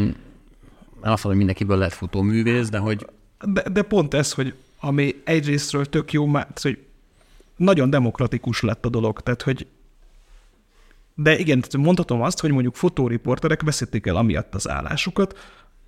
[1.02, 3.06] nem azt mondom, hogy mindenkiből lehet fotóművész, de hogy...
[3.46, 6.80] De, de pont ez, hogy ami egyrésztről tök jó, mert hogy
[7.56, 9.68] nagyon demokratikus lett a dolog, tehát hogy
[11.14, 15.38] de igen, mondhatom azt, hogy mondjuk fotóriporterek veszítik el amiatt az állásukat,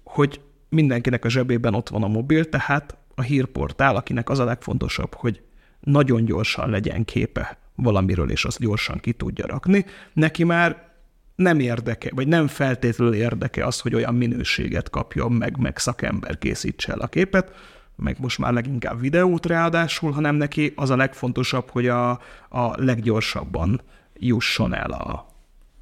[0.03, 5.13] hogy mindenkinek a zsebében ott van a mobil, tehát a hírportál, akinek az a legfontosabb,
[5.13, 5.41] hogy
[5.79, 10.89] nagyon gyorsan legyen képe valamiről, és azt gyorsan ki tudja rakni, neki már
[11.35, 16.91] nem érdeke, vagy nem feltétlenül érdeke az, hogy olyan minőséget kapjon meg, meg szakember készítse
[16.91, 17.51] el a képet,
[17.95, 22.09] meg most már leginkább videót ráadásul, hanem neki az a legfontosabb, hogy a,
[22.49, 23.81] a leggyorsabban
[24.19, 25.11] jusson el a,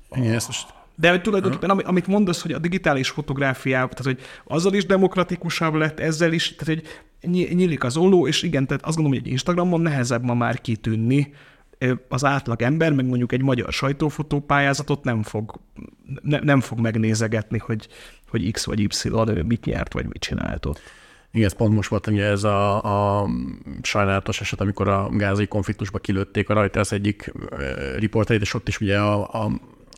[0.10, 4.28] a, Igen, ezt most de hogy tulajdonképpen, amit mondasz, hogy a digitális fotográfiával, tehát hogy
[4.56, 6.88] azzal is demokratikusabb lett, ezzel is, tehát hogy
[7.32, 11.34] nyílik az olló, és igen, tehát azt gondolom, hogy egy Instagramon nehezebb ma már kitűnni,
[12.08, 15.60] az átlag ember, meg mondjuk egy magyar sajtófotópályázatot nem fog,
[16.22, 17.88] ne, nem fog megnézegetni, hogy,
[18.30, 19.10] hogy X vagy Y
[19.46, 20.82] mit nyert, vagy mit csinált ott.
[21.32, 23.30] Igen, ez pont most volt ugye ez a, a
[23.82, 27.34] sajnálatos eset, amikor a gázai konfliktusba kilőtték a rajta az egyik
[27.98, 29.52] riporterét, és ott is ugye a, a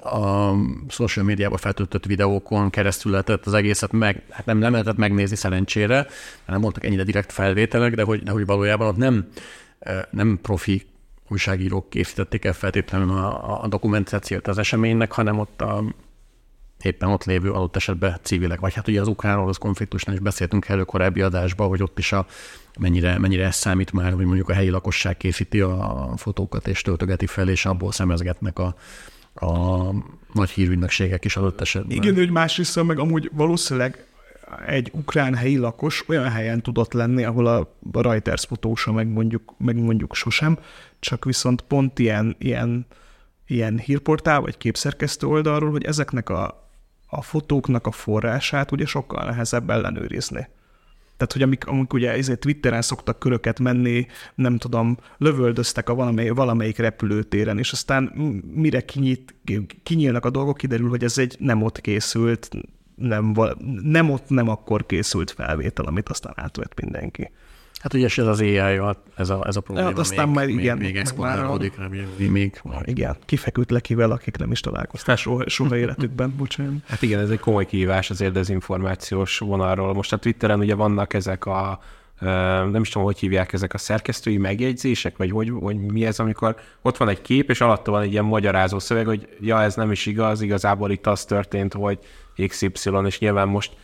[0.04, 0.54] a
[0.90, 6.08] social médiába feltöltött videókon keresztül lehetett az egészet meg, hát nem, nem lehetett megnézni szerencsére,
[6.48, 9.28] nem voltak ennyire direkt felvételek, de hogy, de hogy valójában ott nem,
[10.10, 10.86] nem profi
[11.32, 15.84] újságírók készítették el feltétlenül a, a dokumentációt az eseménynek, hanem ott a
[16.82, 18.60] éppen ott lévő adott esetben civilek.
[18.60, 22.26] Vagy hát ugye az ukrán-orosz konfliktusnál is beszéltünk elő korábbi adásban, hogy ott is a,
[22.80, 27.26] mennyire, mennyire ez számít már, hogy mondjuk a helyi lakosság készíti a fotókat és töltögeti
[27.26, 28.76] fel, és abból szemezgetnek a,
[29.34, 29.48] a
[30.34, 31.98] nagy hírügynökségek is adott esetben.
[31.98, 34.06] Igen, hogy másrészt meg amúgy valószínűleg
[34.68, 39.76] egy ukrán helyi lakos olyan helyen tudott lenni, ahol a Reuters fotósa meg mondjuk, meg
[39.76, 40.60] mondjuk sosem,
[41.00, 42.86] csak viszont pont ilyen, ilyen,
[43.48, 46.70] ilyen hírportál vagy képszerkesztő oldalról, hogy ezeknek a,
[47.08, 50.48] a fotóknak a forrását ugye sokkal nehezebb ellenőrizni.
[51.18, 56.30] Tehát, hogy amik, amik ugye ezért Twitteren szoktak köröket menni, nem tudom, lövöldöztek a valamely,
[56.30, 58.04] valamelyik repülőtéren, és aztán
[58.54, 59.36] mire kinyit,
[59.84, 62.50] kinyílnak a dolgok, kiderül, hogy ez egy nem ott készült,
[63.02, 63.36] nem,
[63.84, 67.32] nem ott, nem akkor készült felvétel, amit aztán átvett mindenki.
[67.82, 68.58] Hát ugye ez az ai
[69.16, 71.74] ez a, ez a probléma hát aztán még, már igen, még, még exponálódik,
[72.18, 76.74] még, még, igen, kifeküdt lekivel, akik nem is találkoztak soha, soha életükben, bocsánat.
[76.88, 79.94] Hát igen, ez egy komoly kihívás azért dezinformációs vonalról.
[79.94, 81.80] Most a Twitteren ugye vannak ezek a
[82.72, 86.56] nem is tudom, hogy hívják ezek a szerkesztői megjegyzések, vagy hogy, hogy mi ez, amikor
[86.82, 89.92] ott van egy kép, és alatta van egy ilyen magyarázó szöveg, hogy ja, ez nem
[89.92, 92.00] is igaz, igazából itt az történt, hogy
[92.48, 92.70] XY,
[93.06, 93.76] és nyilván most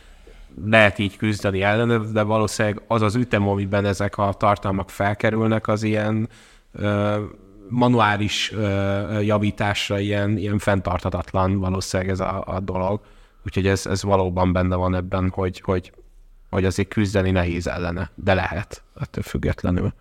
[0.64, 5.82] lehet így küzdeni ellene, de valószínűleg az az ütem, amiben ezek a tartalmak felkerülnek, az
[5.82, 6.28] ilyen
[6.72, 7.22] ö,
[7.68, 13.00] manuális ö, javításra ilyen, ilyen fenntartatatlan valószínűleg ez a, a dolog.
[13.44, 15.92] Úgyhogy ez, ez valóban benne van ebben, hogy, hogy,
[16.50, 19.92] hogy azért küzdeni nehéz ellene, de lehet ettől függetlenül.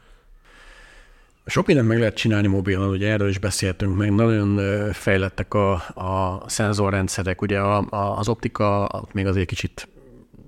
[1.50, 4.60] Sok mindent meg lehet csinálni mobilon, ugye erről is beszéltünk, meg nagyon
[4.94, 9.88] fejlettek a, a szenzorrendszerek, ugye a, a, az optika még azért kicsit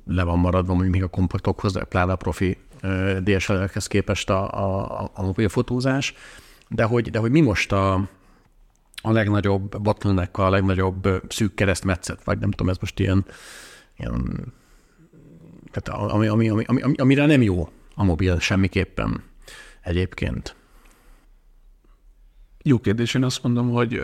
[0.06, 2.58] le van maradva mondjuk még a kompaktokhoz, pláne a profi
[3.24, 6.14] DSLR-hez képest a, a, a mobil fotózás,
[6.70, 7.94] de hogy, de hogy mi most a,
[9.02, 13.26] a legnagyobb bottleneck, a legnagyobb szűk keresztmetszet, vagy nem tudom, ez most ilyen,
[13.98, 14.54] ilyen
[15.72, 19.24] tehát ami, ami, ami, ami, amire nem jó a mobil semmiképpen
[19.82, 20.58] egyébként.
[22.70, 24.02] Jó kérdés, én azt mondom, hogy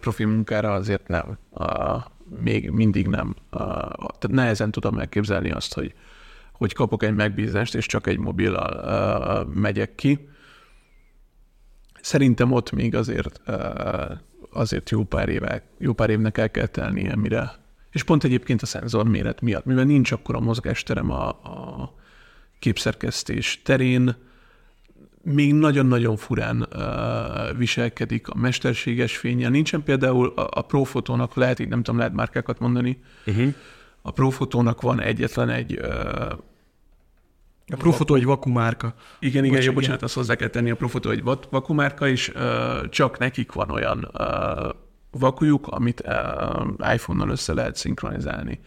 [0.00, 1.38] profi munkára azért nem.
[2.40, 3.34] Még mindig nem.
[3.50, 5.94] Tehát nehezen tudom elképzelni azt, hogy,
[6.52, 10.28] hogy kapok egy megbízást, és csak egy mobillal megyek ki.
[12.00, 13.40] Szerintem ott még azért,
[14.52, 17.50] azért jó pár, éve, jó pár évnek el kell telnie, mire.
[17.90, 21.94] És pont egyébként a szenzor méret miatt, mivel nincs akkor a mozgásterem a, a
[22.58, 24.16] képszerkesztés terén,
[25.32, 29.50] még nagyon-nagyon furán uh, viselkedik a mesterséges fényen.
[29.50, 33.54] Nincsen például a, a Profotónak, lehet így nem tudom, lehet márkákat mondani, uh-huh.
[34.02, 36.32] a Profotónak van egyetlen egy uh,
[37.68, 38.94] a Profoto egy vakumárka.
[39.18, 43.18] Igen, igen, jó, bocsánat, azt hozzá kell tenni, a Profoto egy vakumárka, és uh, csak
[43.18, 44.74] nekik van olyan uh,
[45.10, 48.60] vakujuk, amit uh, iPhone-nal össze lehet szinkronizálni.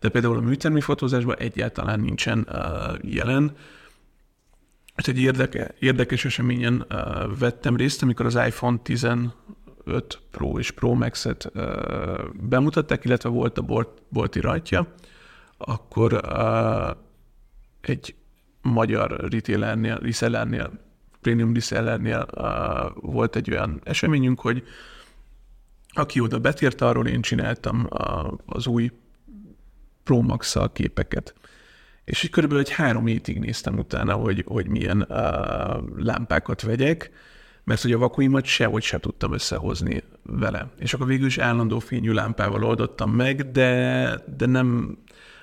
[0.00, 2.58] De például a műtermi fotózásban egyáltalán nincsen uh,
[3.00, 3.52] jelen,
[4.96, 9.32] ez egy érdeke, érdekes eseményen uh, vettem részt, amikor az iPhone 15
[10.30, 11.62] Pro és Pro Max-et uh,
[12.34, 14.94] bemutatták, illetve volt a bolt, bolti rajtja,
[15.58, 16.96] akkor uh,
[17.80, 18.14] egy
[18.62, 20.70] magyar retailernél, resellernél,
[21.20, 24.64] premium resellernél uh, volt egy olyan eseményünk, hogy
[25.88, 28.90] aki oda betért, arról én csináltam uh, az új
[30.04, 31.34] Pro max képeket.
[32.06, 37.10] És így körülbelül egy három hétig néztem utána, hogy, hogy milyen uh, lámpákat vegyek,
[37.64, 40.70] mert hogy a vakuimat sehogy se tudtam összehozni vele.
[40.78, 44.98] És akkor végül is állandó fényű lámpával oldottam meg, de, de nem,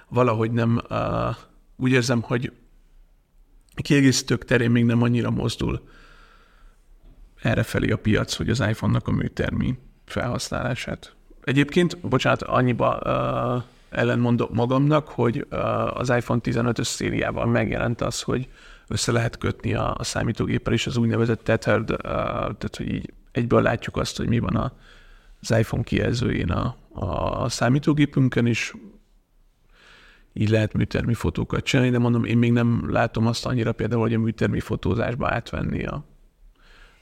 [0.07, 1.35] valahogy nem, uh,
[1.75, 2.51] úgy érzem, hogy
[3.75, 5.87] kiegészítők terén még nem annyira mozdul
[7.41, 11.15] errefelé a piac, hogy az iPhone-nak a műtermi felhasználását.
[11.43, 15.45] Egyébként, bocsánat, annyiba uh, ellenmondok magamnak, hogy
[15.93, 18.47] az iPhone 15-ös szériával megjelent az, hogy
[18.87, 23.97] össze lehet kötni a, a számítógéppel is az úgynevezett tethered, tehát hogy így egyből látjuk
[23.97, 24.73] azt, hogy mi van a,
[25.41, 26.75] az iPhone kijelzőjén a,
[27.43, 28.73] a számítógépünkön is,
[30.33, 34.13] így lehet műtermi fotókat csinálni, de mondom, én még nem látom azt annyira például, hogy
[34.13, 36.03] a műtermi fotózásba átvenni a,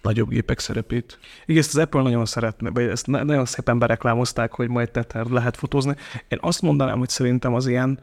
[0.01, 1.19] nagyobb gépek szerepét.
[1.45, 5.57] Igen, ezt az Apple nagyon szeretne, vagy ezt nagyon szépen bereklámozták, hogy majd tether lehet
[5.57, 5.95] fotózni.
[6.27, 7.99] Én azt mondanám, hogy szerintem az ilyen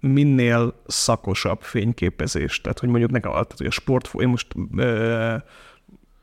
[0.00, 4.46] minél szakosabb fényképezés, tehát hogy mondjuk nekem, tehát, hogy a sport, én most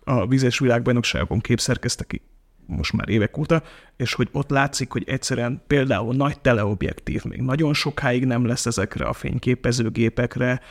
[0.03, 2.21] a vízes világbajnokságon képszerkeztek ki
[2.65, 3.63] most már évek óta,
[3.97, 9.05] és hogy ott látszik, hogy egyszerűen például nagy teleobjektív még nagyon sokáig nem lesz ezekre
[9.05, 10.61] a fényképezőgépekre,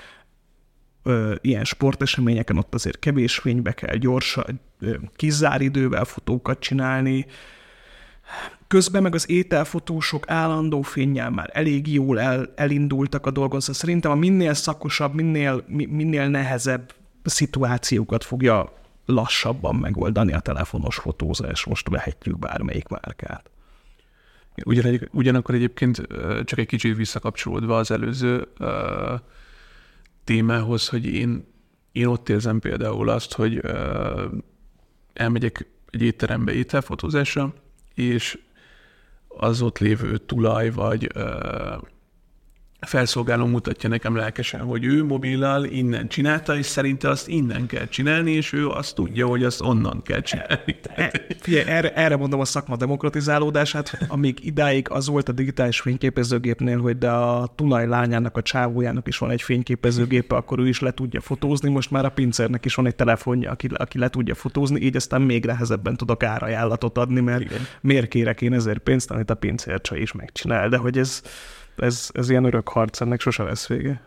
[1.02, 4.60] ö, ilyen sporteseményeken ott azért kevés fénybe kell gyorsan,
[5.16, 7.26] kizáridővel fotókat csinálni,
[8.66, 14.10] Közben meg az ételfotósok állandó fényjel már elég jól el, elindultak a dolgon, szóval szerintem
[14.10, 16.92] a minél szakosabb, minél, minél nehezebb
[17.24, 18.72] szituációkat fogja
[19.06, 21.64] lassabban megoldani a telefonos fotózás.
[21.64, 23.50] Most vehetjük bármelyik márkát.
[24.64, 26.06] Ugyan, ugyanakkor egyébként
[26.44, 28.68] csak egy kicsit visszakapcsolódva az előző uh,
[30.28, 31.44] témához, hogy én,
[31.92, 34.22] én ott érzem például azt, hogy uh,
[35.12, 37.54] elmegyek egy étterembe ételfotózásra,
[37.94, 38.38] és
[39.28, 41.82] az ott lévő tulaj, vagy uh,
[42.80, 48.32] felszolgáló mutatja nekem lelkesen, hogy ő mobillal innen csinálta, és szerinte azt innen kell csinálni,
[48.32, 50.76] és ő azt tudja, hogy azt onnan kell csinálni.
[50.94, 56.80] E, figyelj, erre, erre mondom a szakma demokratizálódását, amíg idáig az volt a digitális fényképezőgépnél,
[56.80, 61.20] hogy de a tulajlányának, a csávójának is van egy fényképezőgépe, akkor ő is le tudja
[61.20, 64.96] fotózni, most már a pincernek is van egy telefonja, aki, aki le tudja fotózni, így
[64.96, 67.60] aztán még nehezebben tudok árajánlatot adni, mert Igen.
[67.80, 71.22] miért kérek én ezért pénzt, amit a pincercsa is megcsinál, de hogy ez
[71.80, 74.00] ez, ez ilyen örök harc, ennek sose lesz vége.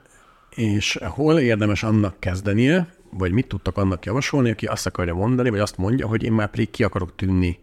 [0.55, 5.59] És hol érdemes annak kezdenie, vagy mit tudtak annak javasolni, aki azt akarja mondani, vagy
[5.59, 7.59] azt mondja, hogy én már pedig ki akarok tűnni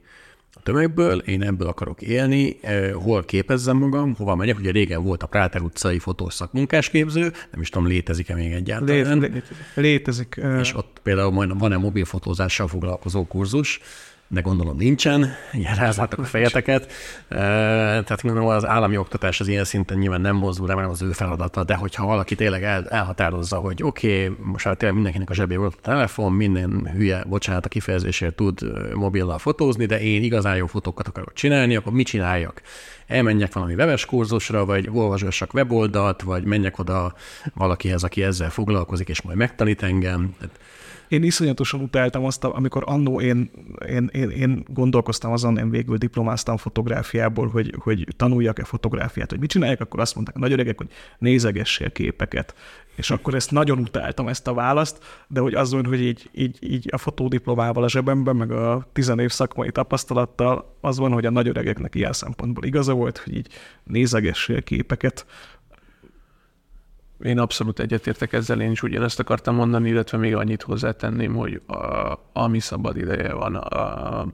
[0.54, 4.58] a tömegből, én ebből akarok élni, eh, hol képezzem magam, hova megyek.
[4.58, 9.18] Ugye régen volt a Práter utcai fotós szakmunkásképző, nem is tudom, létezik-e még egyáltalán.
[9.18, 9.42] Lé,
[9.74, 10.40] létezik.
[10.60, 13.80] És ott például van-e mobilfotózással foglalkozó kurzus,
[14.28, 16.92] de gondolom nincsen, ilyen rázlátok a fejeteket.
[17.28, 21.64] Tehát gondolom az állami oktatás az ilyen szinten nyilván nem mozdul, nem az ő feladata,
[21.64, 25.60] de hogyha valaki tényleg el, elhatározza, hogy oké, okay, most már tényleg mindenkinek a zsebében
[25.60, 28.60] volt a telefon, minden hülye, bocsánat a kifejezésért tud
[28.94, 32.62] mobillal fotózni, de én igazán jó fotókat akarok csinálni, akkor mit csináljak?
[33.06, 37.14] elmenjek valami webes kurzusra, vagy olvasgassak weboldalt, vagy menjek oda
[37.54, 40.34] valakihez, aki ezzel foglalkozik, és majd megtanít engem.
[40.38, 40.58] Tehát
[41.08, 43.50] én iszonyatosan utáltam azt, amikor annó én,
[43.88, 49.50] én, én, én gondolkoztam azon, én végül diplomáztam fotográfiából, hogy, hogy tanuljak-e fotográfiát, hogy mit
[49.50, 52.54] csináljak, akkor azt mondták a nagy öregek, hogy nézegessél képeket.
[52.96, 56.88] És akkor ezt nagyon utáltam, ezt a választ, de hogy azon, hogy így, így, így
[56.92, 61.94] a fotódiplomával a zsebemben, meg a tizenév szakmai tapasztalattal, az van, hogy a nagy öregeknek
[61.94, 63.48] ilyen szempontból igaza volt, hogy így
[63.84, 65.26] nézegessél képeket,
[67.22, 72.12] én abszolút egyetértek ezzel, én is ugyanezt akartam mondani, illetve még annyit hozzátenném, hogy a,
[72.32, 74.26] ami szabad ideje van, a,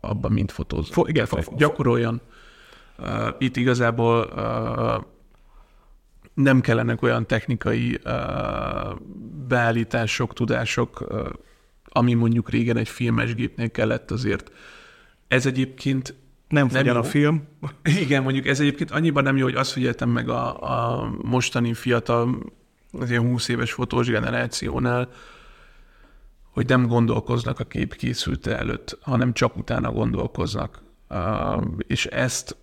[0.00, 0.88] abban mind fotóz.
[0.90, 2.20] Fo- igen, fo- fo- gyakoroljon.
[2.98, 5.04] Uh, itt igazából uh,
[6.34, 8.98] nem kellenek olyan technikai uh,
[9.48, 11.28] beállítások, tudások, uh,
[11.84, 14.52] ami mondjuk régen egy filmes gépnél kellett azért.
[15.28, 16.14] Ez egyébként
[16.54, 17.42] nem fogyan a film.
[18.02, 22.52] Igen, mondjuk ez egyébként annyiban nem jó, hogy azt figyeltem meg a, a mostani fiatal,
[22.92, 25.08] az ilyen 20 éves fotós generációnál,
[26.50, 30.82] hogy nem gondolkoznak a kép készülte előtt, hanem csak utána gondolkoznak.
[31.08, 32.56] Uh, és ezt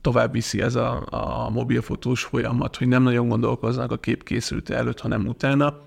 [0.00, 5.00] tovább viszi ez a, a mobilfotós folyamat, hogy nem nagyon gondolkoznak a kép készülte előtt,
[5.00, 5.80] hanem utána.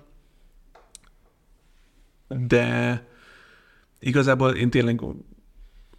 [2.28, 3.06] De
[3.98, 5.00] igazából én tényleg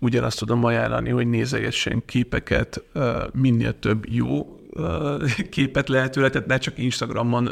[0.03, 2.83] ugyanazt tudom ajánlani, hogy nézegessen képeket,
[3.33, 4.59] minél több jó
[5.49, 7.51] képet lehetőleg, tehát ne csak Instagramon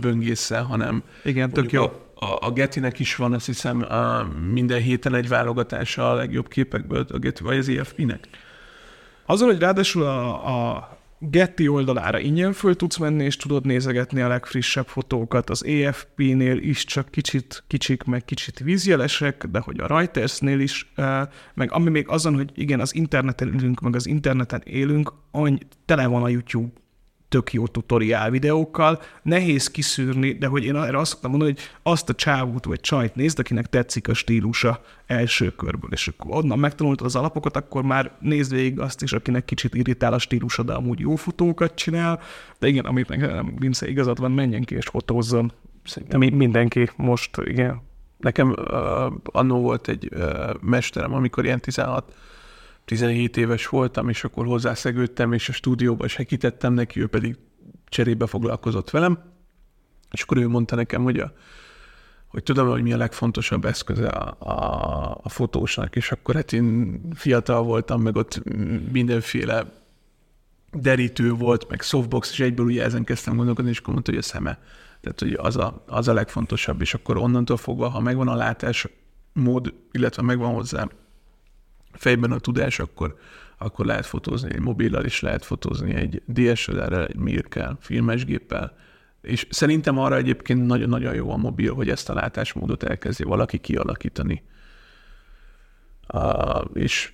[0.00, 1.84] böngészze, hanem igen, tök jó.
[2.14, 7.06] A, a Getty-nek is van, azt hiszem, a minden héten egy válogatása a legjobb képekből,
[7.12, 8.28] a Getty, vagy az EFP-nek.
[9.26, 14.28] Azon, hogy ráadásul a, a Getty oldalára ingyen föl tudsz menni, és tudod nézegetni a
[14.28, 15.50] legfrissebb fotókat.
[15.50, 20.92] Az EFP-nél is csak kicsit kicsik, meg kicsit vízjelesek, de hogy a Reuters-nél is,
[21.54, 26.06] meg ami még azon, hogy igen, az interneten ülünk, meg az interneten élünk, annyi, tele
[26.06, 26.79] van a YouTube
[27.30, 32.08] tök jó tutoriál videókkal, nehéz kiszűrni, de hogy én erre azt szoktam mondani, hogy azt
[32.08, 37.06] a csávút vagy csajt nézd, akinek tetszik a stílusa első körből, és akkor onnan megtanultad
[37.06, 41.00] az alapokat, akkor már nézd végig azt is, akinek kicsit irritál a stílusa, de amúgy
[41.00, 42.20] jó fotókat csinál,
[42.58, 45.52] de igen, amit nekem Vince igazad van, menjen ki és fotózzon.
[45.84, 47.82] Szerintem mindenki most, igen.
[48.16, 52.14] Nekem uh, annó volt egy uh, mesterem, amikor ilyen 16
[52.90, 57.36] 17 éves voltam, és akkor hozzászegődtem, és a stúdióba segítettem neki, ő pedig
[57.88, 59.18] cserébe foglalkozott velem,
[60.10, 61.32] és akkor ő mondta nekem, hogy, a,
[62.26, 67.00] hogy tudom, hogy mi a legfontosabb eszköze a, a, a fotósnak, és akkor hát én
[67.14, 68.42] fiatal voltam, meg ott
[68.92, 69.72] mindenféle
[70.72, 74.24] derítő volt, meg softbox, és egyből ugye ezen kezdtem gondolkodni, és akkor mondta, hogy a
[74.24, 74.58] szeme.
[75.00, 78.88] Tehát, hogy az a, az a legfontosabb, és akkor onnantól fogva, ha megvan a látás
[79.32, 80.88] mód, illetve megvan hozzá
[81.92, 83.16] fejben a tudás, akkor,
[83.58, 88.76] akkor lehet fotózni egy mobillal is, lehet fotózni egy DSLR-rel, egy Mirkel, filmesgéppel,
[89.22, 94.42] és szerintem arra egyébként nagyon-nagyon jó a mobil, hogy ezt a látásmódot elkezdje valaki kialakítani.
[96.12, 97.12] Uh, és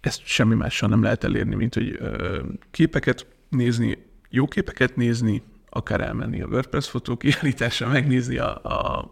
[0.00, 2.38] ezt semmi mással nem lehet elérni, mint hogy uh,
[2.70, 3.98] képeket nézni,
[4.30, 9.10] jó képeket nézni, akár elmenni a WordPress fotó kiállításra, megnézni a, a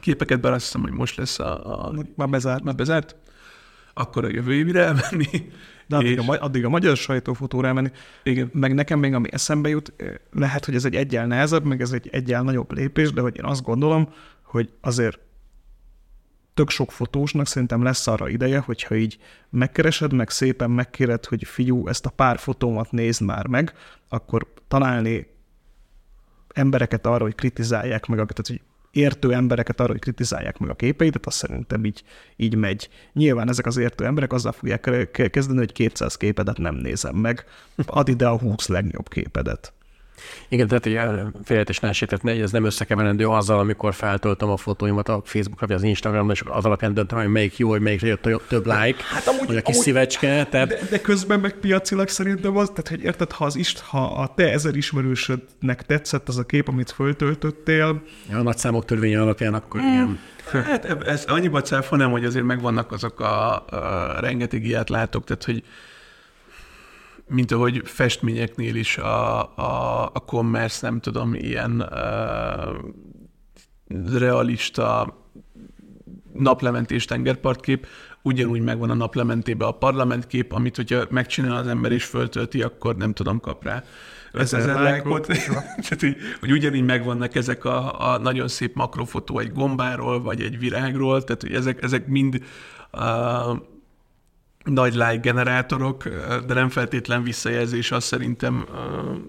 [0.00, 1.86] képeket, bár azt hiszem, hogy most lesz a...
[1.86, 2.62] a már bezárt.
[2.62, 3.16] Már bezárt?
[4.00, 5.48] akkor a jövő évre elmenni.
[5.86, 7.90] De addig, és- a, addig a magyar sajtófotó rámenni.
[8.22, 8.50] Igen.
[8.52, 11.92] Meg nekem még ami eszembe jut, eh, lehet, hogy ez egy egyel nehezebb, meg ez
[11.92, 14.08] egy egyel nagyobb lépés, de hogy én azt gondolom,
[14.42, 15.18] hogy azért
[16.54, 19.18] tök sok fotósnak szerintem lesz arra ideje, hogyha így
[19.50, 23.74] megkeresed, meg szépen megkéred, hogy figyú, ezt a pár fotómat nézd már meg,
[24.08, 25.26] akkor találni
[26.54, 28.60] embereket arra, hogy kritizálják meg, tehát hogy
[28.90, 32.02] értő embereket arra, hogy kritizálják meg a képeidet, azt szerintem így,
[32.36, 32.88] így megy.
[33.12, 37.44] Nyilván ezek az értő emberek azzal fogják ke- kezdeni, hogy 200 képedet nem nézem meg,
[37.86, 39.72] add ide a 20 legjobb képedet.
[40.48, 41.00] Igen, tehát egy
[41.44, 41.90] félretés ne
[42.22, 46.42] ne- ez nem összekeverendő azzal, amikor feltöltöm a fotóimat a Facebookra, vagy az Instagramra, és
[46.46, 49.60] az alapján döntöm, hogy melyik jó, hogy melyikre jött több- like, hát amúgy- vagy a
[49.60, 53.44] kis amúgy- szívecske, tehát De, de közben meg piacilag szerintem az, tehát hogy érted, ha,
[53.44, 58.02] az is, ha a te ezer ismerősödnek tetszett az a kép, amit föltöltöttél,
[58.32, 60.18] a nagy számok törvénye alapján akkor igen.
[60.52, 65.62] Hát ez annyiba cáfolnám, hogy azért megvannak azok a, a rengeteg ilyet látok, tehát hogy
[67.30, 72.78] mint ahogy festményeknél is a, a, a commerce, nem tudom, ilyen uh,
[74.18, 75.18] realista
[76.32, 77.86] naplementés tengerpartkép,
[78.22, 83.12] ugyanúgy megvan a naplementébe a parlamentkép, amit hogyha megcsinál az ember és föltölti, akkor nem
[83.12, 83.84] tudom, kap rá
[84.32, 85.26] Ezer ezer lájkot.
[85.26, 85.56] lájkot.
[85.88, 90.58] Tehát, hogy, hogy ugyanígy megvannak ezek a, a nagyon szép makrofotó egy gombáról, vagy egy
[90.58, 92.42] virágról, tehát hogy ezek, ezek mind
[92.92, 93.58] uh,
[94.72, 96.08] nagy like generátorok,
[96.46, 98.66] de nem feltétlen visszajelzés az szerintem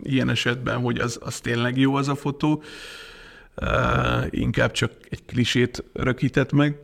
[0.04, 2.64] ilyen esetben, hogy az, az tényleg jó az a fotó,
[4.30, 6.80] inkább csak egy klisét rögített meg.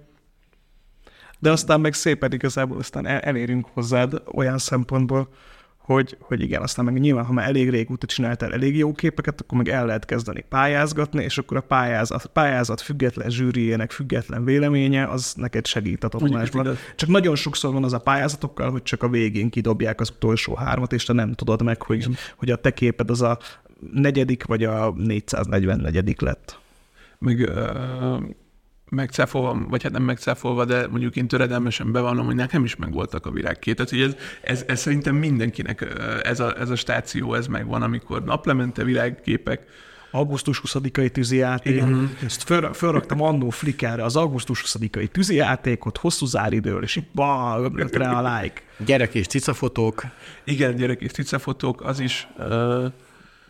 [1.39, 5.29] de aztán meg szépen igazából aztán el, elérünk hozzád olyan szempontból,
[5.87, 9.57] hogy, hogy igen, aztán meg nyilván, ha már elég régóta csináltál elég jó képeket, akkor
[9.57, 15.05] meg el lehet kezdeni pályázgatni, és akkor a pályázat, a pályázat független zsűriének független véleménye,
[15.05, 16.77] az neked segít a tanulásban.
[16.95, 20.93] Csak nagyon sokszor van az a pályázatokkal, hogy csak a végén kidobják az utolsó hármat,
[20.93, 22.07] és te nem tudod meg, hogy,
[22.37, 23.37] hogy a te képed az a
[23.93, 26.59] negyedik vagy a 444 lett.
[27.19, 28.19] meg uh,
[28.89, 33.31] megcáfolva, vagy hát nem megcáfolva, de mondjuk én töredelmesen bevallom, hogy nekem is megvoltak a
[33.31, 33.75] virágkét.
[33.75, 35.85] Tehát, hogy ez, ez, ez szerintem mindenkinek
[36.23, 39.65] ez a, ez a stáció, ez megvan, amikor naplemente virágképek,
[40.11, 41.75] augusztus 20-ai tűzijáték.
[41.75, 42.17] Igen.
[42.25, 47.95] Ezt föl, fölraktam annó flikára az augusztus 20-ai tűzijátékot, hosszú záridőről, és így bá, öblött
[47.95, 48.61] rá a like.
[48.85, 50.03] Gyerek és cicafotók,
[50.43, 52.45] igen, gyerek és cicafotók, az is uh,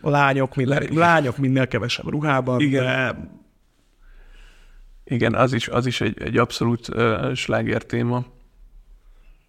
[0.01, 2.59] A lányok, minél, lányok minél kevesebb ruhában.
[2.59, 2.83] Igen.
[2.83, 3.15] De
[5.07, 8.25] igen, az is, az is egy, egy abszolút uh, sláger téma.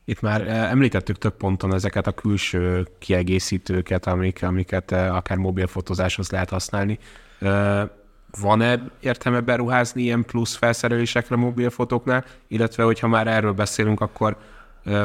[0.05, 6.99] Itt már említettük több ponton ezeket a külső kiegészítőket, amik, amiket akár mobilfotózáshoz lehet használni.
[8.41, 14.37] Van-e értelme beruházni ilyen plusz felszerelésekre mobilfotóknál, illetve hogyha már erről beszélünk, akkor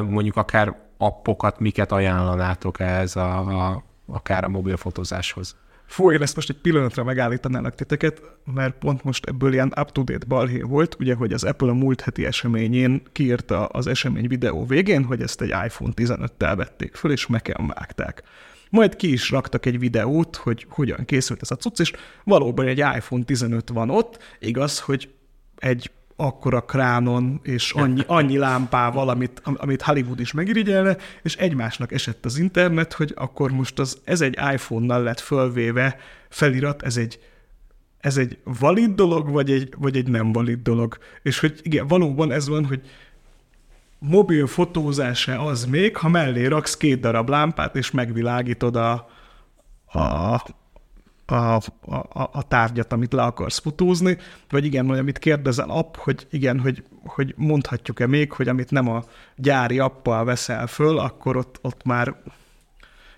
[0.09, 5.55] mondjuk akár appokat, miket ajánlanátok ehhez a, a, akár a mobilfotózáshoz?
[5.85, 8.21] Fú, én ezt most egy pillanatra megállítanálak titeket,
[8.53, 12.25] mert pont most ebből ilyen up-to-date balhé volt, ugye, hogy az Apple a múlt heti
[12.25, 17.67] eseményén kiírta az esemény videó végén, hogy ezt egy iPhone 15-tel vették föl, és meken
[17.67, 18.23] vágták.
[18.69, 22.77] Majd ki is raktak egy videót, hogy hogyan készült ez a cucc, és valóban egy
[22.77, 25.09] iPhone 15 van ott, igaz, hogy
[25.57, 31.91] egy akkora kránon és annyi, annyi lámpával, amit, am- amit Hollywood is megirigyelne, és egymásnak
[31.91, 35.97] esett az internet, hogy akkor most az, ez egy iPhone-nal lett fölvéve
[36.29, 37.19] felirat, ez egy,
[37.99, 40.97] ez egy valid dolog, vagy egy, vagy egy nem valid dolog.
[41.21, 42.81] És hogy igen, valóban ez van, hogy
[43.99, 49.09] mobil fotózása az még, ha mellé raksz két darab lámpát, és megvilágítod a,
[49.85, 50.33] a,
[51.33, 51.61] a,
[51.91, 54.17] a, a, tárgyat, amit le akarsz fotózni,
[54.49, 58.89] vagy igen, vagy amit kérdezel app, hogy igen, hogy, hogy mondhatjuk-e még, hogy amit nem
[58.89, 59.03] a
[59.35, 62.15] gyári appal veszel föl, akkor ott, ott már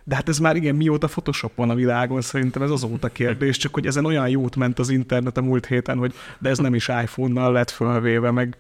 [0.08, 3.74] de hát ez már igen, mióta Photoshop van a világon, szerintem ez azóta kérdés, csak
[3.74, 6.88] hogy ezen olyan jót ment az internet a múlt héten, hogy de ez nem is
[6.88, 8.58] iPhone-nal lett fölvéve, meg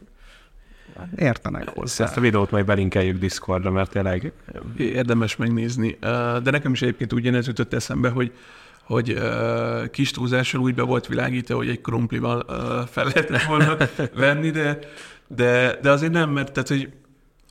[1.15, 2.05] értenek hozzá.
[2.05, 4.31] Ezt a videót majd belinkeljük Discordra, mert tényleg
[4.77, 5.97] Érdemes megnézni.
[6.43, 8.31] De nekem is egyébként ugyanez jutott eszembe, hogy
[8.85, 13.77] hogy ö, kis túlzással úgy be volt világítva, hogy egy krumplival ö, fel lehetne volna
[14.13, 14.79] venni, de,
[15.27, 16.89] de, de azért nem, mert tehát, hogy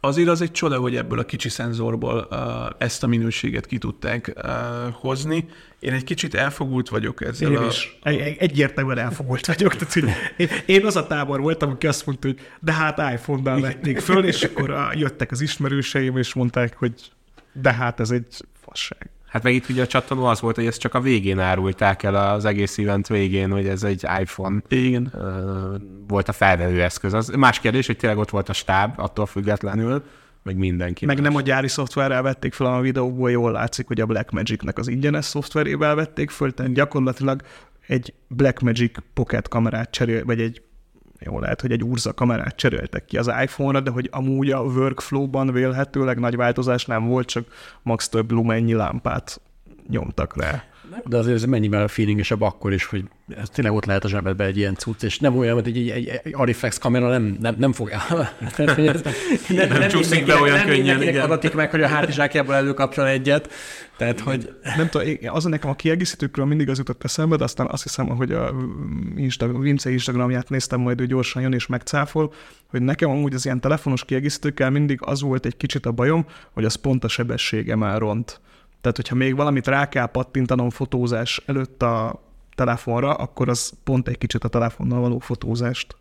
[0.05, 2.39] azért az egy csoda, hogy ebből a kicsi szenzorból uh,
[2.79, 4.53] ezt a minőséget ki tudták uh,
[4.93, 5.49] hozni.
[5.79, 7.67] Én egy kicsit elfogult vagyok ezzel Én a...
[7.67, 7.99] is.
[8.03, 9.75] Egy, egy, egyértelműen elfogult vagyok.
[9.75, 13.61] Tehát, hogy én, én az a tábor voltam, aki azt mondta, hogy de hát iPhone-nal
[13.61, 16.93] vették föl, és akkor jöttek az ismerőseim, és mondták, hogy
[17.53, 19.11] de hát ez egy fasság.
[19.35, 22.15] Hát meg itt ugye a csattanó az volt, hogy ezt csak a végén árulták el
[22.15, 25.13] az egész event végén, hogy ez egy iPhone Igen.
[26.09, 27.13] volt a felvevő eszköz.
[27.13, 30.03] Az más kérdés, hogy tényleg ott volt a stáb, attól függetlenül,
[30.43, 31.07] meg mindenki.
[31.07, 34.89] Meg nem a gyári szoftverrel vették fel, a videóból jól látszik, hogy a Blackmagic-nek az
[34.89, 37.43] ingyenes szoftverével vették föl, tehát gyakorlatilag
[37.87, 40.63] egy Blackmagic Pocket kamerát cserél, vagy egy
[41.25, 45.53] jó lehet, hogy egy Urza kamerát cseréltek ki az iPhone-ra, de hogy amúgy a workflow-ban
[45.53, 47.47] vélhetőleg nagy változás nem volt, csak
[47.83, 49.41] max több lumennyi lámpát
[49.89, 50.65] nyomtak rá.
[51.07, 53.05] De azért ez mennyivel feelingesebb akkor is, hogy
[53.37, 56.21] ez tényleg ott lehet a zsebedbe egy ilyen cucc, és nem olyan, hogy egy, egy,
[56.25, 57.89] egy Ariflex kamera nem, nem, nem fog
[58.57, 59.01] Tehát, hogy ez,
[59.49, 61.25] nem, nem, nem csúszik be olyan nem könnyen, igen.
[61.25, 63.53] adatik meg, hogy a hátizsákjából előkapcsol egyet.
[63.97, 64.55] Tehát, hogy...
[64.77, 68.33] Nem tudom, az nekem a kiegészítőkről mindig az jutott eszembe, de aztán azt hiszem, hogy
[68.33, 68.55] a
[69.17, 72.33] Instagram, Vince Instagramját néztem, majd ő gyorsan jön és megcáfol,
[72.67, 76.65] hogy nekem amúgy az ilyen telefonos kiegészítőkkel mindig az volt egy kicsit a bajom, hogy
[76.65, 78.41] az pont a sebessége már ront.
[78.85, 82.21] Tehát, hogyha még valamit rá kell pattintanom fotózás előtt a
[82.55, 85.97] telefonra, akkor az pont egy kicsit a telefonnal való fotózást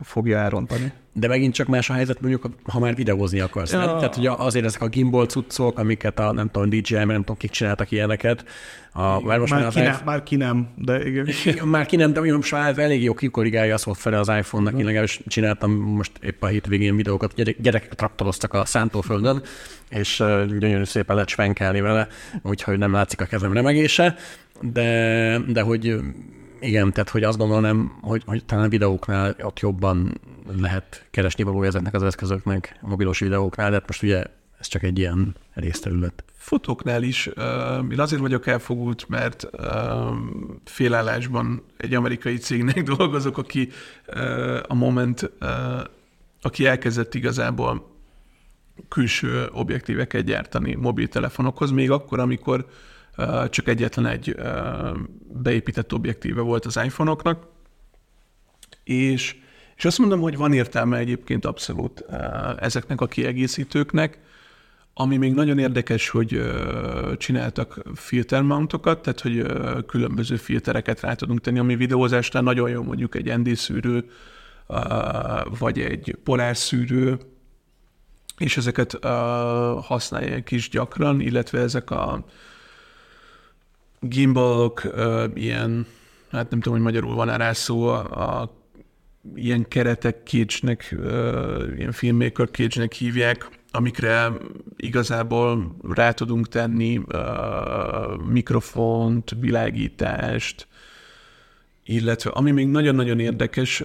[0.00, 0.92] fogja elrontani.
[1.12, 3.72] De megint csak más a helyzet, mondjuk, ha már videózni akarsz.
[3.72, 3.78] Ja.
[3.78, 3.86] Nem?
[3.86, 7.50] Tehát ugye azért ezek a gimbal cuccok, amiket a, nem tudom, DJI, nem tudom, kik
[7.50, 8.44] csináltak ilyeneket.
[8.92, 11.28] A, már, most már, ki nem, már ki nem, de igen.
[11.64, 14.78] már ki nem, de most már elég jó kikorrigálja a szoftver az iPhone-nak.
[14.78, 19.42] Én legalábbis csináltam most épp a hétvégén videókat, gyerek, gyerekek traktoroztak a szántóföldön,
[19.88, 20.16] és
[20.58, 22.08] gyönyörű szépen lehet svenkelni vele,
[22.42, 24.16] úgyhogy nem látszik a kezem remegése,
[24.60, 25.96] de, de hogy
[26.60, 30.20] igen, tehát hogy azt gondolom, hogy, hogy talán videóknál ott jobban
[30.60, 34.24] lehet keresni való ezeknek az eszközöknek, a mobilos videóknál, de hát most ugye
[34.58, 36.24] ez csak egy ilyen részterület.
[36.36, 39.62] Fotóknál is uh, én azért vagyok elfogult, mert uh,
[40.64, 43.68] félállásban egy amerikai cégnek dolgozok, aki
[44.06, 45.48] uh, a Moment, uh,
[46.42, 47.94] aki elkezdett igazából
[48.88, 52.66] külső objektíveket gyártani mobiltelefonokhoz, még akkor, amikor
[53.50, 54.36] csak egyetlen egy
[55.32, 57.46] beépített objektíve volt az iPhone-oknak,
[58.84, 59.36] és,
[59.76, 62.04] és azt mondom, hogy van értelme egyébként abszolút
[62.58, 64.18] ezeknek a kiegészítőknek,
[64.98, 66.42] ami még nagyon érdekes, hogy
[67.16, 69.46] csináltak filtermountokat, tehát hogy
[69.86, 74.10] különböző filtereket rá tudunk tenni, ami videózásnál nagyon jó mondjuk egy ND szűrő,
[75.58, 77.18] vagy egy polár szűrő,
[78.38, 79.04] és ezeket
[79.82, 82.24] használják is gyakran, illetve ezek a
[84.08, 84.82] gimbalok,
[85.34, 85.86] ilyen,
[86.30, 88.54] hát nem tudom, hogy magyarul van rá szó, a, a
[89.34, 90.42] ilyen keretek uh,
[91.76, 94.32] ilyen filmmaker cage hívják, amikre
[94.76, 97.00] igazából rá tudunk tenni
[98.28, 100.66] mikrofont, világítást,
[101.84, 103.84] illetve ami még nagyon-nagyon érdekes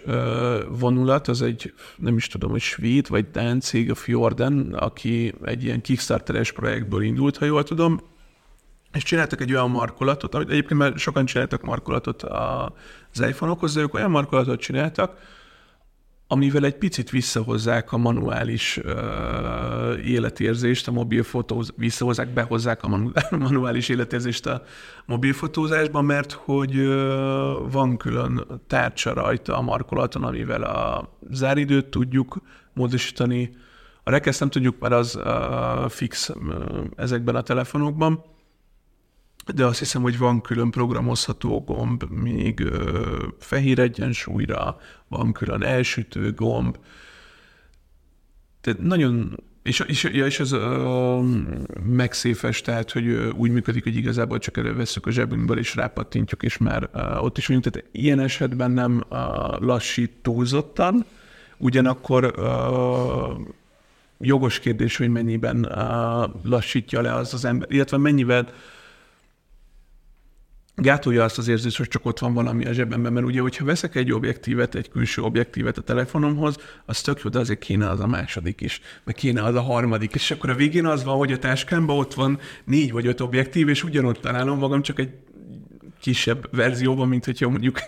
[0.80, 5.64] vonulat, az egy, nem is tudom, hogy svéd vagy dán cég, a Fjorden, aki egy
[5.64, 8.00] ilyen Kickstarteres projektből indult, ha jól tudom,
[8.94, 13.94] és csináltak egy olyan markolatot, amit egyébként már sokan csináltak markolatot az iPhone-okhoz, de ők
[13.94, 15.18] olyan markolatot csináltak,
[16.32, 23.90] amivel egy picit visszahozzák a manuális uh, életérzést, a mobilfotóz, visszahozzák, behozzák a manu- manuális
[23.90, 24.64] életérzést a
[25.06, 32.42] mobilfotózásban, mert hogy uh, van külön tárcsa rajta a markolaton, amivel a záridőt tudjuk
[32.74, 33.56] módosítani,
[34.04, 36.36] a rekeszt nem tudjuk, mert az uh, fix uh,
[36.96, 38.24] ezekben a telefonokban,
[39.56, 44.78] de azt hiszem, hogy van külön programozható gomb, még ö, fehér egyensúlyra,
[45.08, 46.78] van külön elsütő gomb.
[48.62, 51.20] Tehát nagyon, és, és, és ez ö,
[51.84, 56.58] megszéfes, tehát, hogy ö, úgy működik, hogy igazából csak elővesszük a zsebünkből, és rápattintjuk, és
[56.58, 57.66] már ö, ott is vagyunk.
[57.66, 59.16] Tehát ilyen esetben nem ö,
[59.60, 61.06] lassít túlzottan,
[61.58, 63.42] ugyanakkor ö,
[64.20, 68.54] jogos kérdés, hogy mennyiben ö, lassítja le az az ember, illetve mennyivel
[70.76, 73.96] gátolja azt az érzést, hogy csak ott van valami a zsebemben, mert ugye, hogyha veszek
[73.96, 78.08] egy objektívet, egy külső objektívet a telefonomhoz, az tök jó, de azért kéne az a
[78.08, 81.40] második is, meg kéne az a harmadik, és akkor a végén az van, hogy a
[81.40, 85.12] táskámban ott van négy vagy öt objektív, és ugyanott találom magam, csak egy
[86.00, 87.80] kisebb verzióban, mint hogyha mondjuk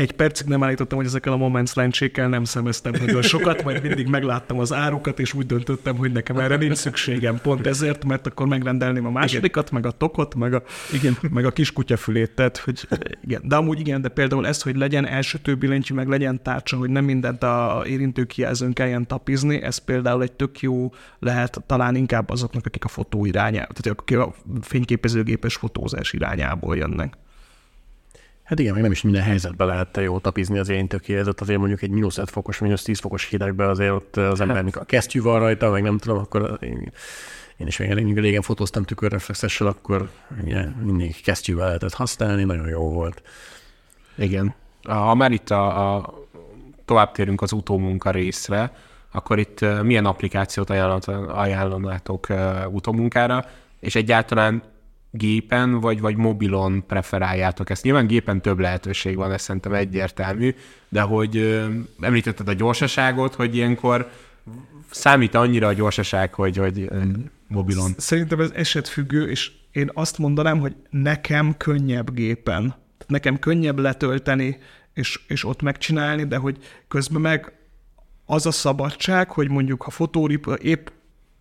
[0.00, 4.08] egy percig nem állítottam, hogy ezekkel a Moments lencsékkel nem szemeztem nagyon sokat, majd mindig
[4.08, 7.40] megláttam az árukat, és úgy döntöttem, hogy nekem erre nincs szükségem.
[7.42, 9.80] Pont ezért, mert akkor megrendelném a másodikat, igen.
[9.82, 11.16] meg a tokot, meg a, igen.
[11.30, 12.30] meg a kis kutyafülét.
[12.30, 12.88] Tehát, hogy
[13.22, 13.42] igen.
[13.44, 17.04] De amúgy igen, de például ez, hogy legyen elsütő billentyű, meg legyen tárcsa, hogy nem
[17.04, 22.84] mindent a érintőkijelzőn kelljen tapizni, ez például egy tök jó lehet talán inkább azoknak, akik
[22.84, 27.16] a fotó irányába, tehát akik a fényképezőgépes fotózás irányából jönnek.
[28.50, 31.82] Hát igen, meg nem is minden helyzetben lehet jó tapizni az én tökéletet, azért mondjuk
[31.82, 35.38] egy mínusz 5 fokos, mínusz 10 fokos hidegben azért ott az embernek a kesztyű van
[35.38, 36.92] rajta, meg nem tudom, akkor én,
[37.56, 40.10] én is még régen fotóztam tükörreflexessel, akkor
[40.42, 43.22] ugye, mindig kesztyűvel lehetett használni, nagyon jó volt.
[44.14, 44.54] Igen.
[44.82, 46.14] Ha már itt a, a
[46.84, 48.72] tovább térünk az utómunka részre,
[49.12, 50.70] akkor itt milyen applikációt
[51.28, 52.26] ajánlanátok
[52.70, 53.44] utómunkára,
[53.80, 54.62] és egyáltalán
[55.10, 57.82] gépen vagy, vagy mobilon preferáljátok ezt.
[57.82, 60.54] Nyilván gépen több lehetőség van, ez szerintem egyértelmű,
[60.88, 61.66] de hogy ö,
[62.00, 64.10] említetted a gyorsaságot, hogy ilyenkor
[64.90, 67.02] számít annyira a gyorsaság, hogy, hogy ö,
[67.46, 67.90] mobilon.
[67.96, 72.62] Szerintem ez esetfüggő, és én azt mondanám, hogy nekem könnyebb gépen.
[72.68, 74.58] Tehát Nekem könnyebb letölteni,
[74.94, 76.56] és, és ott megcsinálni, de hogy
[76.88, 77.52] közben meg
[78.26, 80.88] az a szabadság, hogy mondjuk ha fotórip épp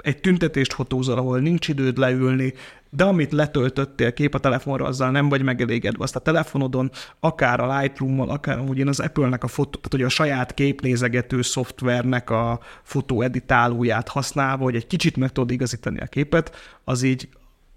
[0.03, 2.53] egy tüntetést fotózol, ahol nincs időd leülni,
[2.89, 6.03] de amit letöltöttél kép a telefonra, azzal nem vagy megelégedve.
[6.03, 10.01] Azt a telefonodon, akár a Lightroom-mal, akár amúgy én az Apple-nek a fotó, tehát hogy
[10.01, 16.55] a saját képnézegető szoftvernek a fotóeditálóját használva, hogy egy kicsit meg tudod igazítani a képet,
[16.83, 17.29] az így,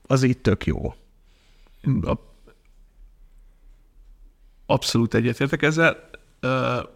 [0.06, 0.94] az így tök jó.
[4.66, 6.10] Abszolút egyetértek ezzel.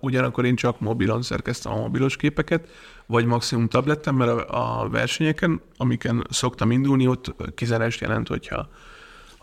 [0.00, 2.68] Ugyanakkor én csak mobilon szerkeztem a mobilos képeket,
[3.06, 8.68] vagy maximum tabletten, mert a, versenyeken, amiken szoktam indulni, ott kizárást jelent, hogyha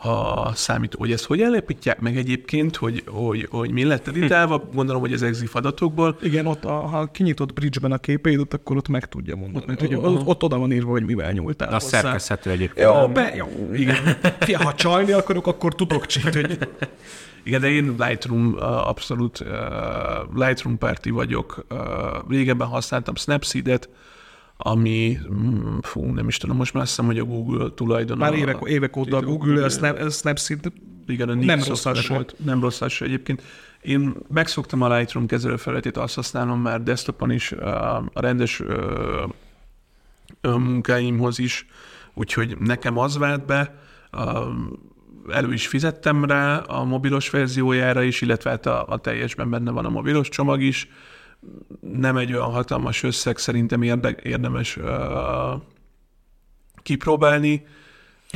[0.03, 5.01] ha számít, hogy ezt hogy állapítják meg egyébként, hogy, hogy, hogy mi lett editálva, gondolom,
[5.01, 9.05] hogy az EXIF adatokból, Igen, ott a, ha kinyitod Bridge-ben a képeidet, akkor ott meg
[9.05, 9.57] tudja mondani.
[9.57, 11.87] Ott, meg tudja, ott, ott oda van írva, hogy mivel nyúltál De hozzá.
[11.99, 12.87] szerkeszthető egyébként.
[12.87, 14.17] Jó, be, jó, igen.
[14.39, 16.57] Fia, ha csalni akarok, akkor tudok csinálni, hogy
[17.43, 19.43] Igen, de én Lightroom abszolút
[20.35, 21.65] Lightroom párti vagyok.
[22.29, 23.89] Régebben használtam Snapseed-et,
[24.57, 28.19] ami, mm, fú, nem is tudom, most már azt hiszem, hogy a Google tulajdona.
[28.19, 30.71] már évek, évek óta a Google, a Snap, a Snapseed
[31.07, 32.35] Igen, a nem rossz volt.
[32.45, 33.41] Nem rossz egyébként.
[33.81, 38.61] Én megszoktam a Lightroom kezelőfelületét, azt használom már desktopon is, a rendes
[40.41, 41.67] munkáimhoz is,
[42.13, 43.75] úgyhogy nekem az vált be,
[45.29, 49.85] elő is fizettem rá a mobilos verziójára is, illetve hát a, a teljesben benne van
[49.85, 50.89] a mobilos csomag is.
[51.79, 55.61] Nem egy olyan hatalmas összeg, szerintem érde, érdemes uh,
[56.81, 57.65] kipróbálni,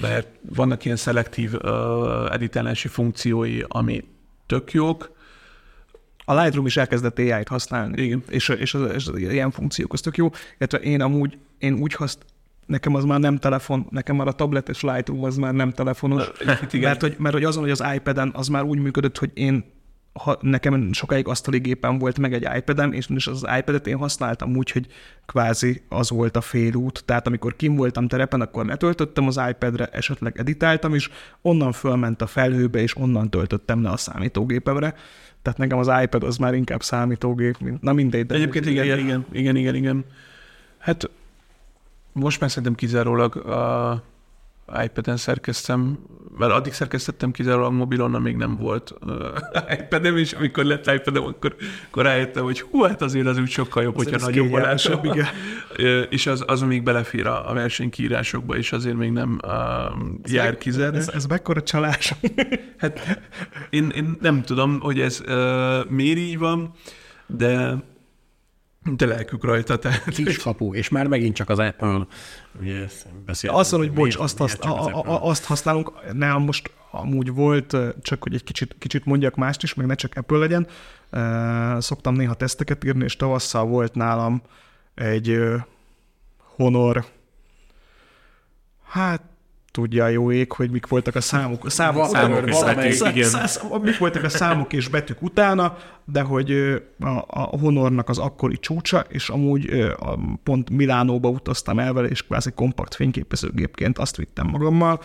[0.01, 4.03] mert vannak ilyen szelektív uh, editálási funkciói, ami
[4.45, 5.15] tök jók.
[6.25, 8.01] A Lightroom is elkezdett AI-t használni.
[8.01, 8.23] Igen.
[8.29, 10.29] És, és, az, és az ilyen funkciók, az tök jó.
[10.57, 12.25] Illetve én amúgy, én úgy haszt,
[12.65, 16.31] nekem az már nem telefon, nekem már a tabletes Lightroom az már nem telefonos.
[16.71, 19.65] mert, hogy, mert hogy azon, hogy az iPad-en az már úgy működött, hogy én
[20.17, 24.71] ha nekem sokáig asztali gépen volt meg egy iPad-em, és, az iPad-et én használtam úgy,
[24.71, 24.87] hogy
[25.25, 27.03] kvázi az volt a félút.
[27.05, 31.09] Tehát amikor kim voltam terepen, akkor letöltöttem az iPad-re, esetleg editáltam is,
[31.41, 34.95] onnan fölment a felhőbe, és onnan töltöttem le a számítógépemre.
[35.41, 38.25] Tehát nekem az iPad az már inkább számítógép, mint, na mindegy.
[38.25, 40.05] De Egyébként igen, igen, igen, igen, igen, igen.
[40.77, 41.09] Hát
[42.11, 44.03] most már szerintem kizárólag a
[44.83, 45.99] iPad-en szerkeztem,
[46.37, 49.13] mert addig szerkesztettem kizárólag mobilon, amíg nem volt uh,
[49.79, 51.55] iPad-em, és amikor lett iPad-em, akkor,
[51.87, 55.03] akkor rájöttem, hogy hú, hát azért az úgy sokkal jobb, hogyha ez nagyobb látom.
[55.03, 55.27] igen.
[56.09, 59.51] És az, az még belefér a, a versenykírásokba, és azért még nem uh,
[60.23, 60.97] jár kizárni.
[60.97, 62.13] Ez, ez mekkora csalás?
[62.77, 63.19] Hát
[63.69, 66.71] én, én nem tudom, hogy ez uh, miért így van,
[67.27, 67.75] de
[68.95, 72.07] de lelkük rajta, tehát Kiskapu, és már megint csak az Apple.
[72.59, 72.85] Ugye
[73.25, 73.59] beszéltünk.
[73.61, 78.23] Azt mondom, hogy bocs, azt, az a, a, azt használunk, nem, most amúgy volt, csak
[78.23, 80.67] hogy egy kicsit, kicsit mondjak mást is, meg ne csak Apple legyen.
[81.81, 84.41] Szoktam néha teszteket írni, és tavasszal volt nálam
[84.95, 85.39] egy
[86.37, 87.05] Honor,
[88.87, 89.21] hát
[89.77, 91.65] tudja a jó ég, hogy mik voltak a számok.
[91.65, 93.29] A számok, számok és Valamelyik- betűk, igen.
[93.29, 96.51] szá- szá- mik voltak a számok és betűk utána, de hogy
[96.99, 99.69] a, a Honornak az akkori csúcsa, és amúgy
[99.99, 105.01] a, pont Milánóba utaztam el vele, és kvázi kompakt fényképezőgépként azt vittem magammal.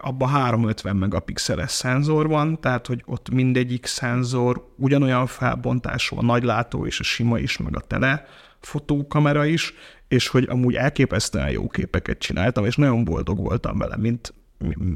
[0.00, 7.00] Abban 350 megapixeles szenzor van, tehát hogy ott mindegyik szenzor ugyanolyan felbontású, a nagylátó és
[7.00, 8.26] a sima is, meg a tele
[8.60, 9.74] fotókamera is,
[10.10, 14.34] és hogy amúgy elképesztően jó képeket csináltam, és nagyon boldog voltam vele, mint,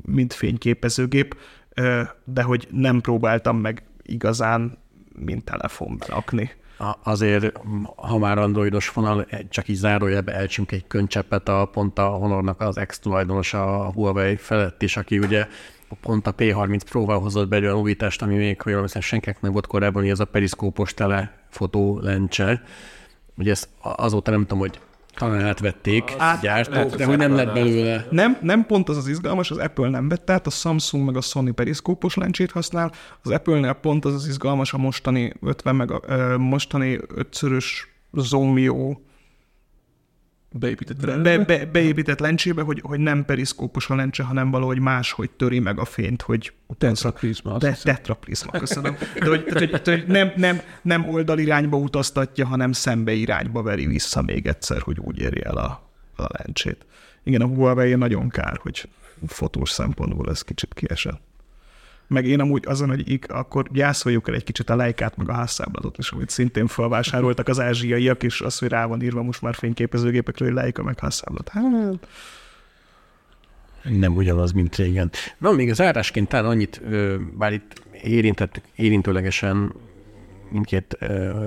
[0.04, 1.36] mint fényképezőgép,
[2.24, 4.78] de hogy nem próbáltam meg igazán,
[5.18, 6.50] mint telefonba rakni.
[7.02, 7.52] Azért,
[7.96, 12.60] ha már androidos vonal, egy- csak így zárójelbe elcsünk egy könycseppet a pont a Honornak
[12.60, 15.46] az ex-tulajdonos a Huawei felett is, aki ugye
[16.00, 19.52] pont a P30 Pro-val hozott be egy olyan újítást, ami még, hogy hiszem, senkinek nem
[19.52, 22.62] volt korábban, hogy ez a periszkópos telefotó lencse.
[23.36, 24.80] Ugye ezt azóta nem tudom, hogy
[25.14, 28.06] talán átvették Át- gyártók, de hogy nem lett belőle.
[28.10, 31.20] Nem, nem pont az az izgalmas, az Apple nem vett át, a Samsung meg a
[31.20, 32.92] Sony periszkópos lencsét használ,
[33.22, 38.96] az Apple-nél pont az az izgalmas a mostani 50 meg a, ö, mostani ötszörös Zoomio
[40.58, 45.58] Beépített be, be, beépített lencsébe, hogy, hogy nem periszkópos a lencse, hanem valahogy máshogy töri
[45.58, 47.58] meg a fényt, hogy Tetrakrizma.
[47.58, 48.96] De, tetrakrizma, köszönöm.
[49.18, 54.22] De, hogy, tehát, hogy, hogy nem, nem, nem oldalirányba utaztatja, hanem szembe irányba veri vissza
[54.22, 56.86] még egyszer, hogy úgy érje el a, a lencsét.
[57.22, 58.88] Igen, a Huawei nagyon kár, hogy
[59.26, 61.20] fotós szempontból ez kicsit kiesett.
[62.06, 65.32] Meg én amúgy azon, hogy ik, akkor gyászoljuk el egy kicsit a lejkát, meg a
[65.32, 69.54] házszáblatot is, amit szintén felvásároltak az ázsiaiak, és az, hogy rá van írva most már
[69.54, 71.48] fényképezőgépekről, hogy lejka, meg házszáblat.
[71.48, 71.62] Hát,
[73.82, 75.10] nem ugyanaz, mint régen.
[75.38, 76.82] Van még az árásként talán annyit,
[77.36, 79.72] bár itt érintett, érintőlegesen
[80.50, 80.98] mindkét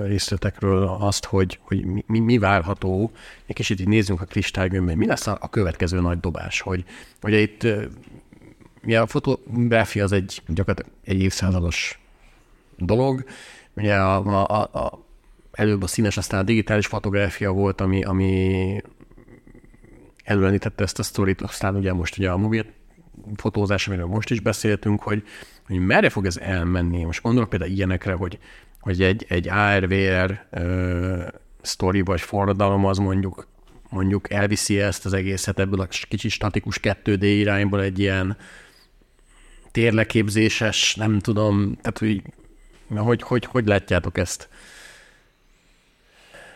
[0.04, 3.10] részletekről azt, hogy, hogy mi, mi várható,
[3.46, 6.84] egy kicsit így nézzünk a kristálygömbben, mi lesz a, a következő nagy dobás, hogy
[7.22, 7.66] ugye itt
[8.88, 12.00] ugye a fotográfia az egy gyakorlatilag egy évszázados
[12.76, 13.24] dolog,
[13.76, 15.04] ugye a, a, a,
[15.52, 18.82] előbb a színes, aztán a digitális fotográfia volt, ami, ami
[20.24, 22.64] előrenítette ezt a sztorit, aztán ugye most ugye a mobil
[23.36, 25.22] fotózás, amiről most is beszéltünk, hogy,
[25.66, 27.04] hogy merre fog ez elmenni.
[27.04, 28.38] Most gondolok például ilyenekre, hogy,
[28.80, 31.26] hogy egy, egy ARVR uh,
[31.60, 33.46] sztori vagy forradalom az mondjuk
[33.90, 38.36] mondjuk elviszi ezt az egészet ebből a kicsi statikus 2D irányból egy ilyen
[39.78, 42.22] térleképzéses, nem tudom, tehát hogy
[42.96, 44.48] hogy, hogy, hogy látjátok ezt?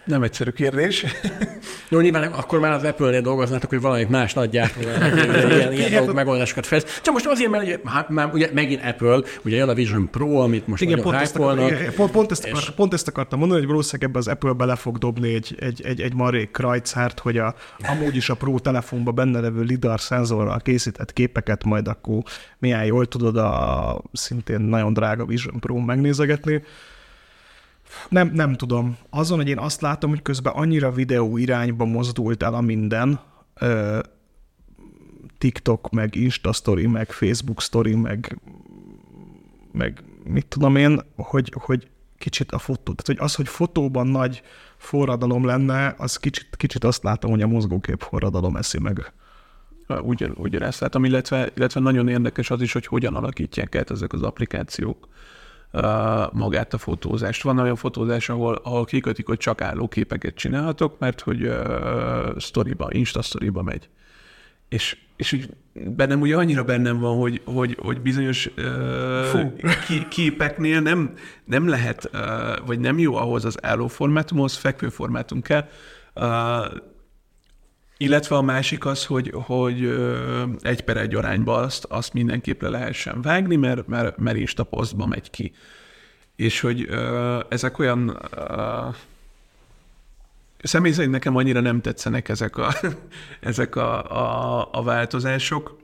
[0.05, 1.05] Nem egyszerű kérdés.
[1.89, 4.81] Jó, nyilván akkor már az Apple-nél dolgoznátok, hogy valamit más nagy gyártó
[5.51, 7.01] ilyen, ilyen megoldásokat fejlesz.
[7.03, 10.37] Csak most azért, mert ugye, hát már ugye megint Apple, ugye jön a Vision Pro,
[10.37, 13.61] amit most igen, pont ezt, akar, igen, pont, pont, ezt akar, pont ezt akartam mondani,
[13.61, 17.39] hogy valószínűleg ebbe az Apple bele fog dobni egy, egy, egy, egy marék krajcárt, hogy
[17.39, 22.23] a, amúgy is a Pro telefonban benne levő lidar szenzorral készített képeket majd akkor
[22.59, 26.63] milyen jól tudod a szintén nagyon drága Vision Pro megnézegetni
[28.09, 28.97] nem, nem tudom.
[29.11, 33.21] Azon, hogy én azt látom, hogy közben annyira videó irányba mozdult el a minden,
[33.55, 33.99] ö,
[35.39, 38.41] TikTok, meg Insta story, meg Facebook story, meg,
[39.73, 44.43] meg mit tudom én, hogy, hogy kicsit a fotó, tehát hogy az, hogy fotóban nagy
[44.77, 49.13] forradalom lenne, az kicsit, kicsit azt látom, hogy a mozgókép forradalom eszi meg.
[50.03, 54.23] Ugyan, ugyanezt látom, illetve, illetve nagyon érdekes az is, hogy hogyan alakítják át ezek az
[54.23, 55.09] applikációk
[56.33, 57.43] magát a fotózást.
[57.43, 62.89] Van olyan fotózás, ahol, ahol kikötik, hogy csak álló képeket csinálhatok, mert hogy uh, storyba,
[62.91, 63.89] Insta storyba megy.
[64.69, 71.13] És, és úgy bennem ugye annyira bennem van, hogy, hogy, hogy bizonyos uh, képeknél nem,
[71.45, 75.69] nem lehet, uh, vagy nem jó ahhoz az álló formátumhoz, fekvő formátum kell,
[76.15, 76.25] uh,
[78.03, 79.99] illetve a másik az, hogy, hogy
[80.61, 85.07] egy per egy arányba azt, azt mindenképp le lehessen vágni, mert, mert, mert Insta posztba
[85.07, 85.53] megy ki.
[86.37, 86.89] És hogy
[87.49, 88.19] ezek olyan
[90.63, 92.75] személy szerint nekem annyira nem tetszenek ezek a,
[93.41, 95.82] ezek a, a, a változások,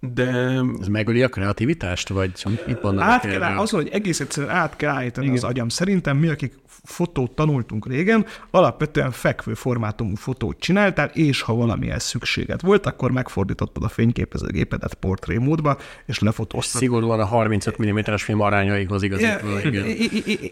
[0.00, 0.60] de...
[0.80, 2.32] Ez megöli a kreativitást, vagy
[2.66, 5.38] mit mondanak át kell, azon, hogy egész egyszerűen át kell állítani Igen.
[5.38, 5.68] az agyam.
[5.68, 6.52] Szerintem mi, akik
[6.84, 13.82] fotót tanultunk régen, alapvetően fekvő formátumú fotót csináltál, és ha valamihez szükséged volt, akkor megfordítottad
[13.82, 16.80] a fényképezőgépedet portré módba, és lefotóztad.
[16.80, 19.58] Szigorúan a 35 mm-es film arányaihoz igazítva.
[19.70, 19.84] Ja,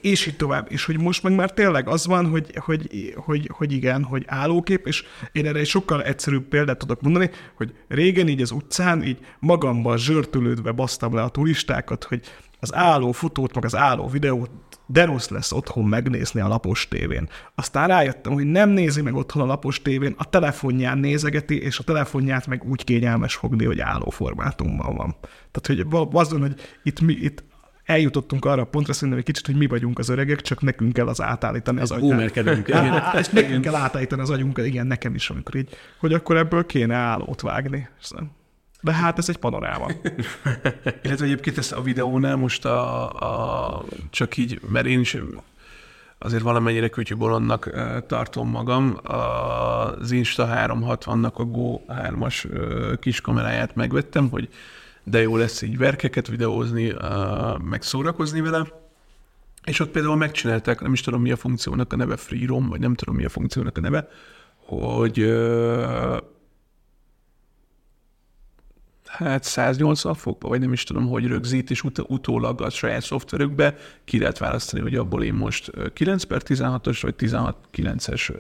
[0.01, 0.67] és így tovább.
[0.71, 4.87] És hogy most meg már tényleg az van, hogy, hogy, hogy, hogy igen, hogy állókép,
[4.87, 9.19] és én erre egy sokkal egyszerűbb példát tudok mondani, hogy régen így az utcán így
[9.41, 12.21] magamban zsörtölődve basztam le a turistákat, hogy
[12.61, 14.51] az álló fotót, meg az álló videót
[14.91, 17.29] de rossz lesz otthon megnézni a lapos tévén.
[17.55, 21.83] Aztán rájöttem, hogy nem nézi meg otthon a lapos tévén, a telefonján nézegeti, és a
[21.83, 25.17] telefonját meg úgy kényelmes fogni, hogy álló formátumban van.
[25.51, 27.45] Tehát, hogy azon, hogy itt, mi, itt
[27.85, 31.09] eljutottunk arra a pontra szerintem egy kicsit, hogy mi vagyunk az öregek, csak nekünk kell
[31.09, 32.19] az átállítani az agyunkat.
[33.21, 35.69] És nekünk kell átállítani az agyunkat, igen, nekem is, amikor így,
[35.99, 37.89] hogy akkor ebből kéne állót vágni.
[38.81, 39.87] De hát ez egy panoráma.
[41.03, 43.11] Illetve egyébként ezt a videónál most a,
[43.75, 45.17] a, csak így, mert én is
[46.19, 47.71] azért valamennyire kütyűbolondnak
[48.07, 48.99] tartom magam.
[49.03, 52.47] Az Insta 360-nak a Go 3-as
[53.01, 54.49] kis kameráját megvettem, hogy
[55.03, 56.95] de jó lesz így verkeket videózni,
[57.71, 58.67] meg szórakozni vele.
[59.65, 62.81] És ott például megcsinálták, nem is tudom mi a funkciónak a neve, Free Roam, vagy
[62.81, 64.09] nem tudom mi a funkciónak a neve,
[64.57, 65.19] hogy
[69.09, 73.77] hát 180 fokba, vagy nem is tudom, hogy rögzít, és ut- utólag a saját szoftverükbe
[74.05, 78.33] ki lehet választani, hogy abból én most 9 per 16-os, vagy 16-9-es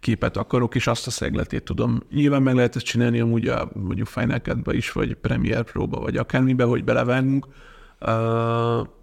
[0.00, 2.02] képet akarok, és azt a szegletét tudom.
[2.10, 6.16] Nyilván meg lehet ezt csinálni amúgy a, mondjuk Final cut is, vagy Premiere Pro-ba, vagy
[6.16, 7.46] akármibe, hogy belevágunk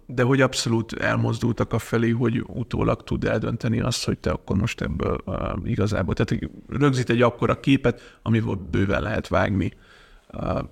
[0.06, 4.80] de hogy abszolút elmozdultak a felé, hogy utólag tud eldönteni azt, hogy te akkor most
[4.80, 5.22] ebből
[5.64, 9.72] igazából, tehát rögzít egy akkora képet, amiből bőven lehet vágni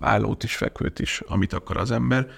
[0.01, 2.29] állót is, fekvőt is, amit akar az ember.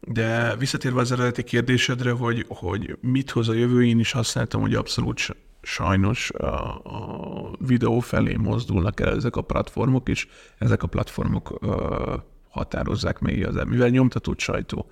[0.00, 4.74] De visszatérve az eredeti kérdésedre, hogy, hogy mit hoz a jövő, én is használtam, hogy
[4.74, 5.20] abszolút
[5.62, 12.14] sajnos a, a videó felé mozdulnak el ezek a platformok, és ezek a platformok ö,
[12.48, 14.90] határozzák meg igazán, mivel nyomtatott sajtó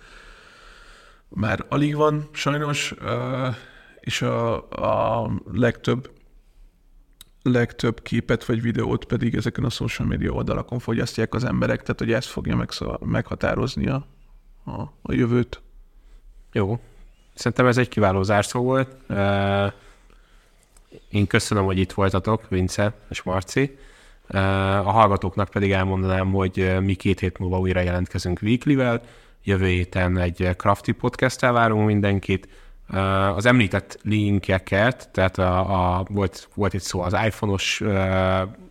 [1.29, 3.49] már alig van sajnos, ö,
[4.01, 4.55] és a,
[5.21, 6.11] a legtöbb
[7.47, 12.13] legtöbb képet vagy videót pedig ezeken a social media oldalakon fogyasztják az emberek, tehát hogy
[12.13, 14.07] ez fogja megszó, meghatározni a,
[14.65, 15.63] a, a jövőt.
[16.53, 16.81] Jó.
[17.35, 18.97] Szerintem ez egy kiváló zárszó volt.
[21.09, 23.79] Én köszönöm, hogy itt voltatok, Vince és Marci.
[24.85, 29.03] A hallgatóknak pedig elmondanám, hogy mi két hét múlva újra jelentkezünk Weekly-vel.
[29.43, 32.49] Jövő héten egy Crafty podcast várunk mindenkit.
[33.37, 37.89] Az említett linkeket, tehát a, a, volt, volt itt szó az iPhone-os uh,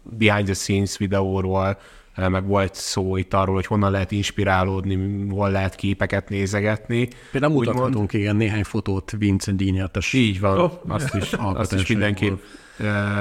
[0.04, 1.78] behind the scenes videóról,
[2.16, 7.08] meg volt szó itt arról, hogy honnan lehet inspirálódni, hol lehet képeket nézegetni.
[7.32, 8.14] Például mutathatunk mond...
[8.14, 10.14] igen néhány fotót Vincent díjnyertes.
[10.14, 10.72] Így van, oh.
[10.88, 12.38] azt is, azt is mindenképp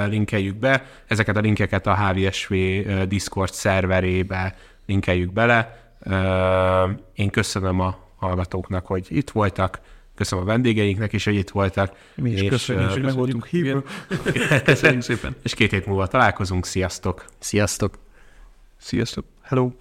[0.07, 0.85] linkeljük be.
[1.07, 2.53] Ezeket a linkeket a HVSV
[3.07, 5.91] Discord szerverébe linkeljük bele.
[7.13, 9.79] Én köszönöm a hallgatóknak, hogy itt voltak.
[10.15, 11.95] Köszönöm a vendégeinknek is, hogy itt voltak.
[12.15, 13.83] Mi is és, köszönjük, hogy meg voltunk hívva.
[14.63, 15.35] Köszönjük szépen.
[15.43, 16.65] És két hét múlva találkozunk.
[16.65, 17.25] Sziasztok!
[17.39, 17.93] Sziasztok!
[18.77, 19.25] Sziasztok!
[19.41, 19.71] Hello!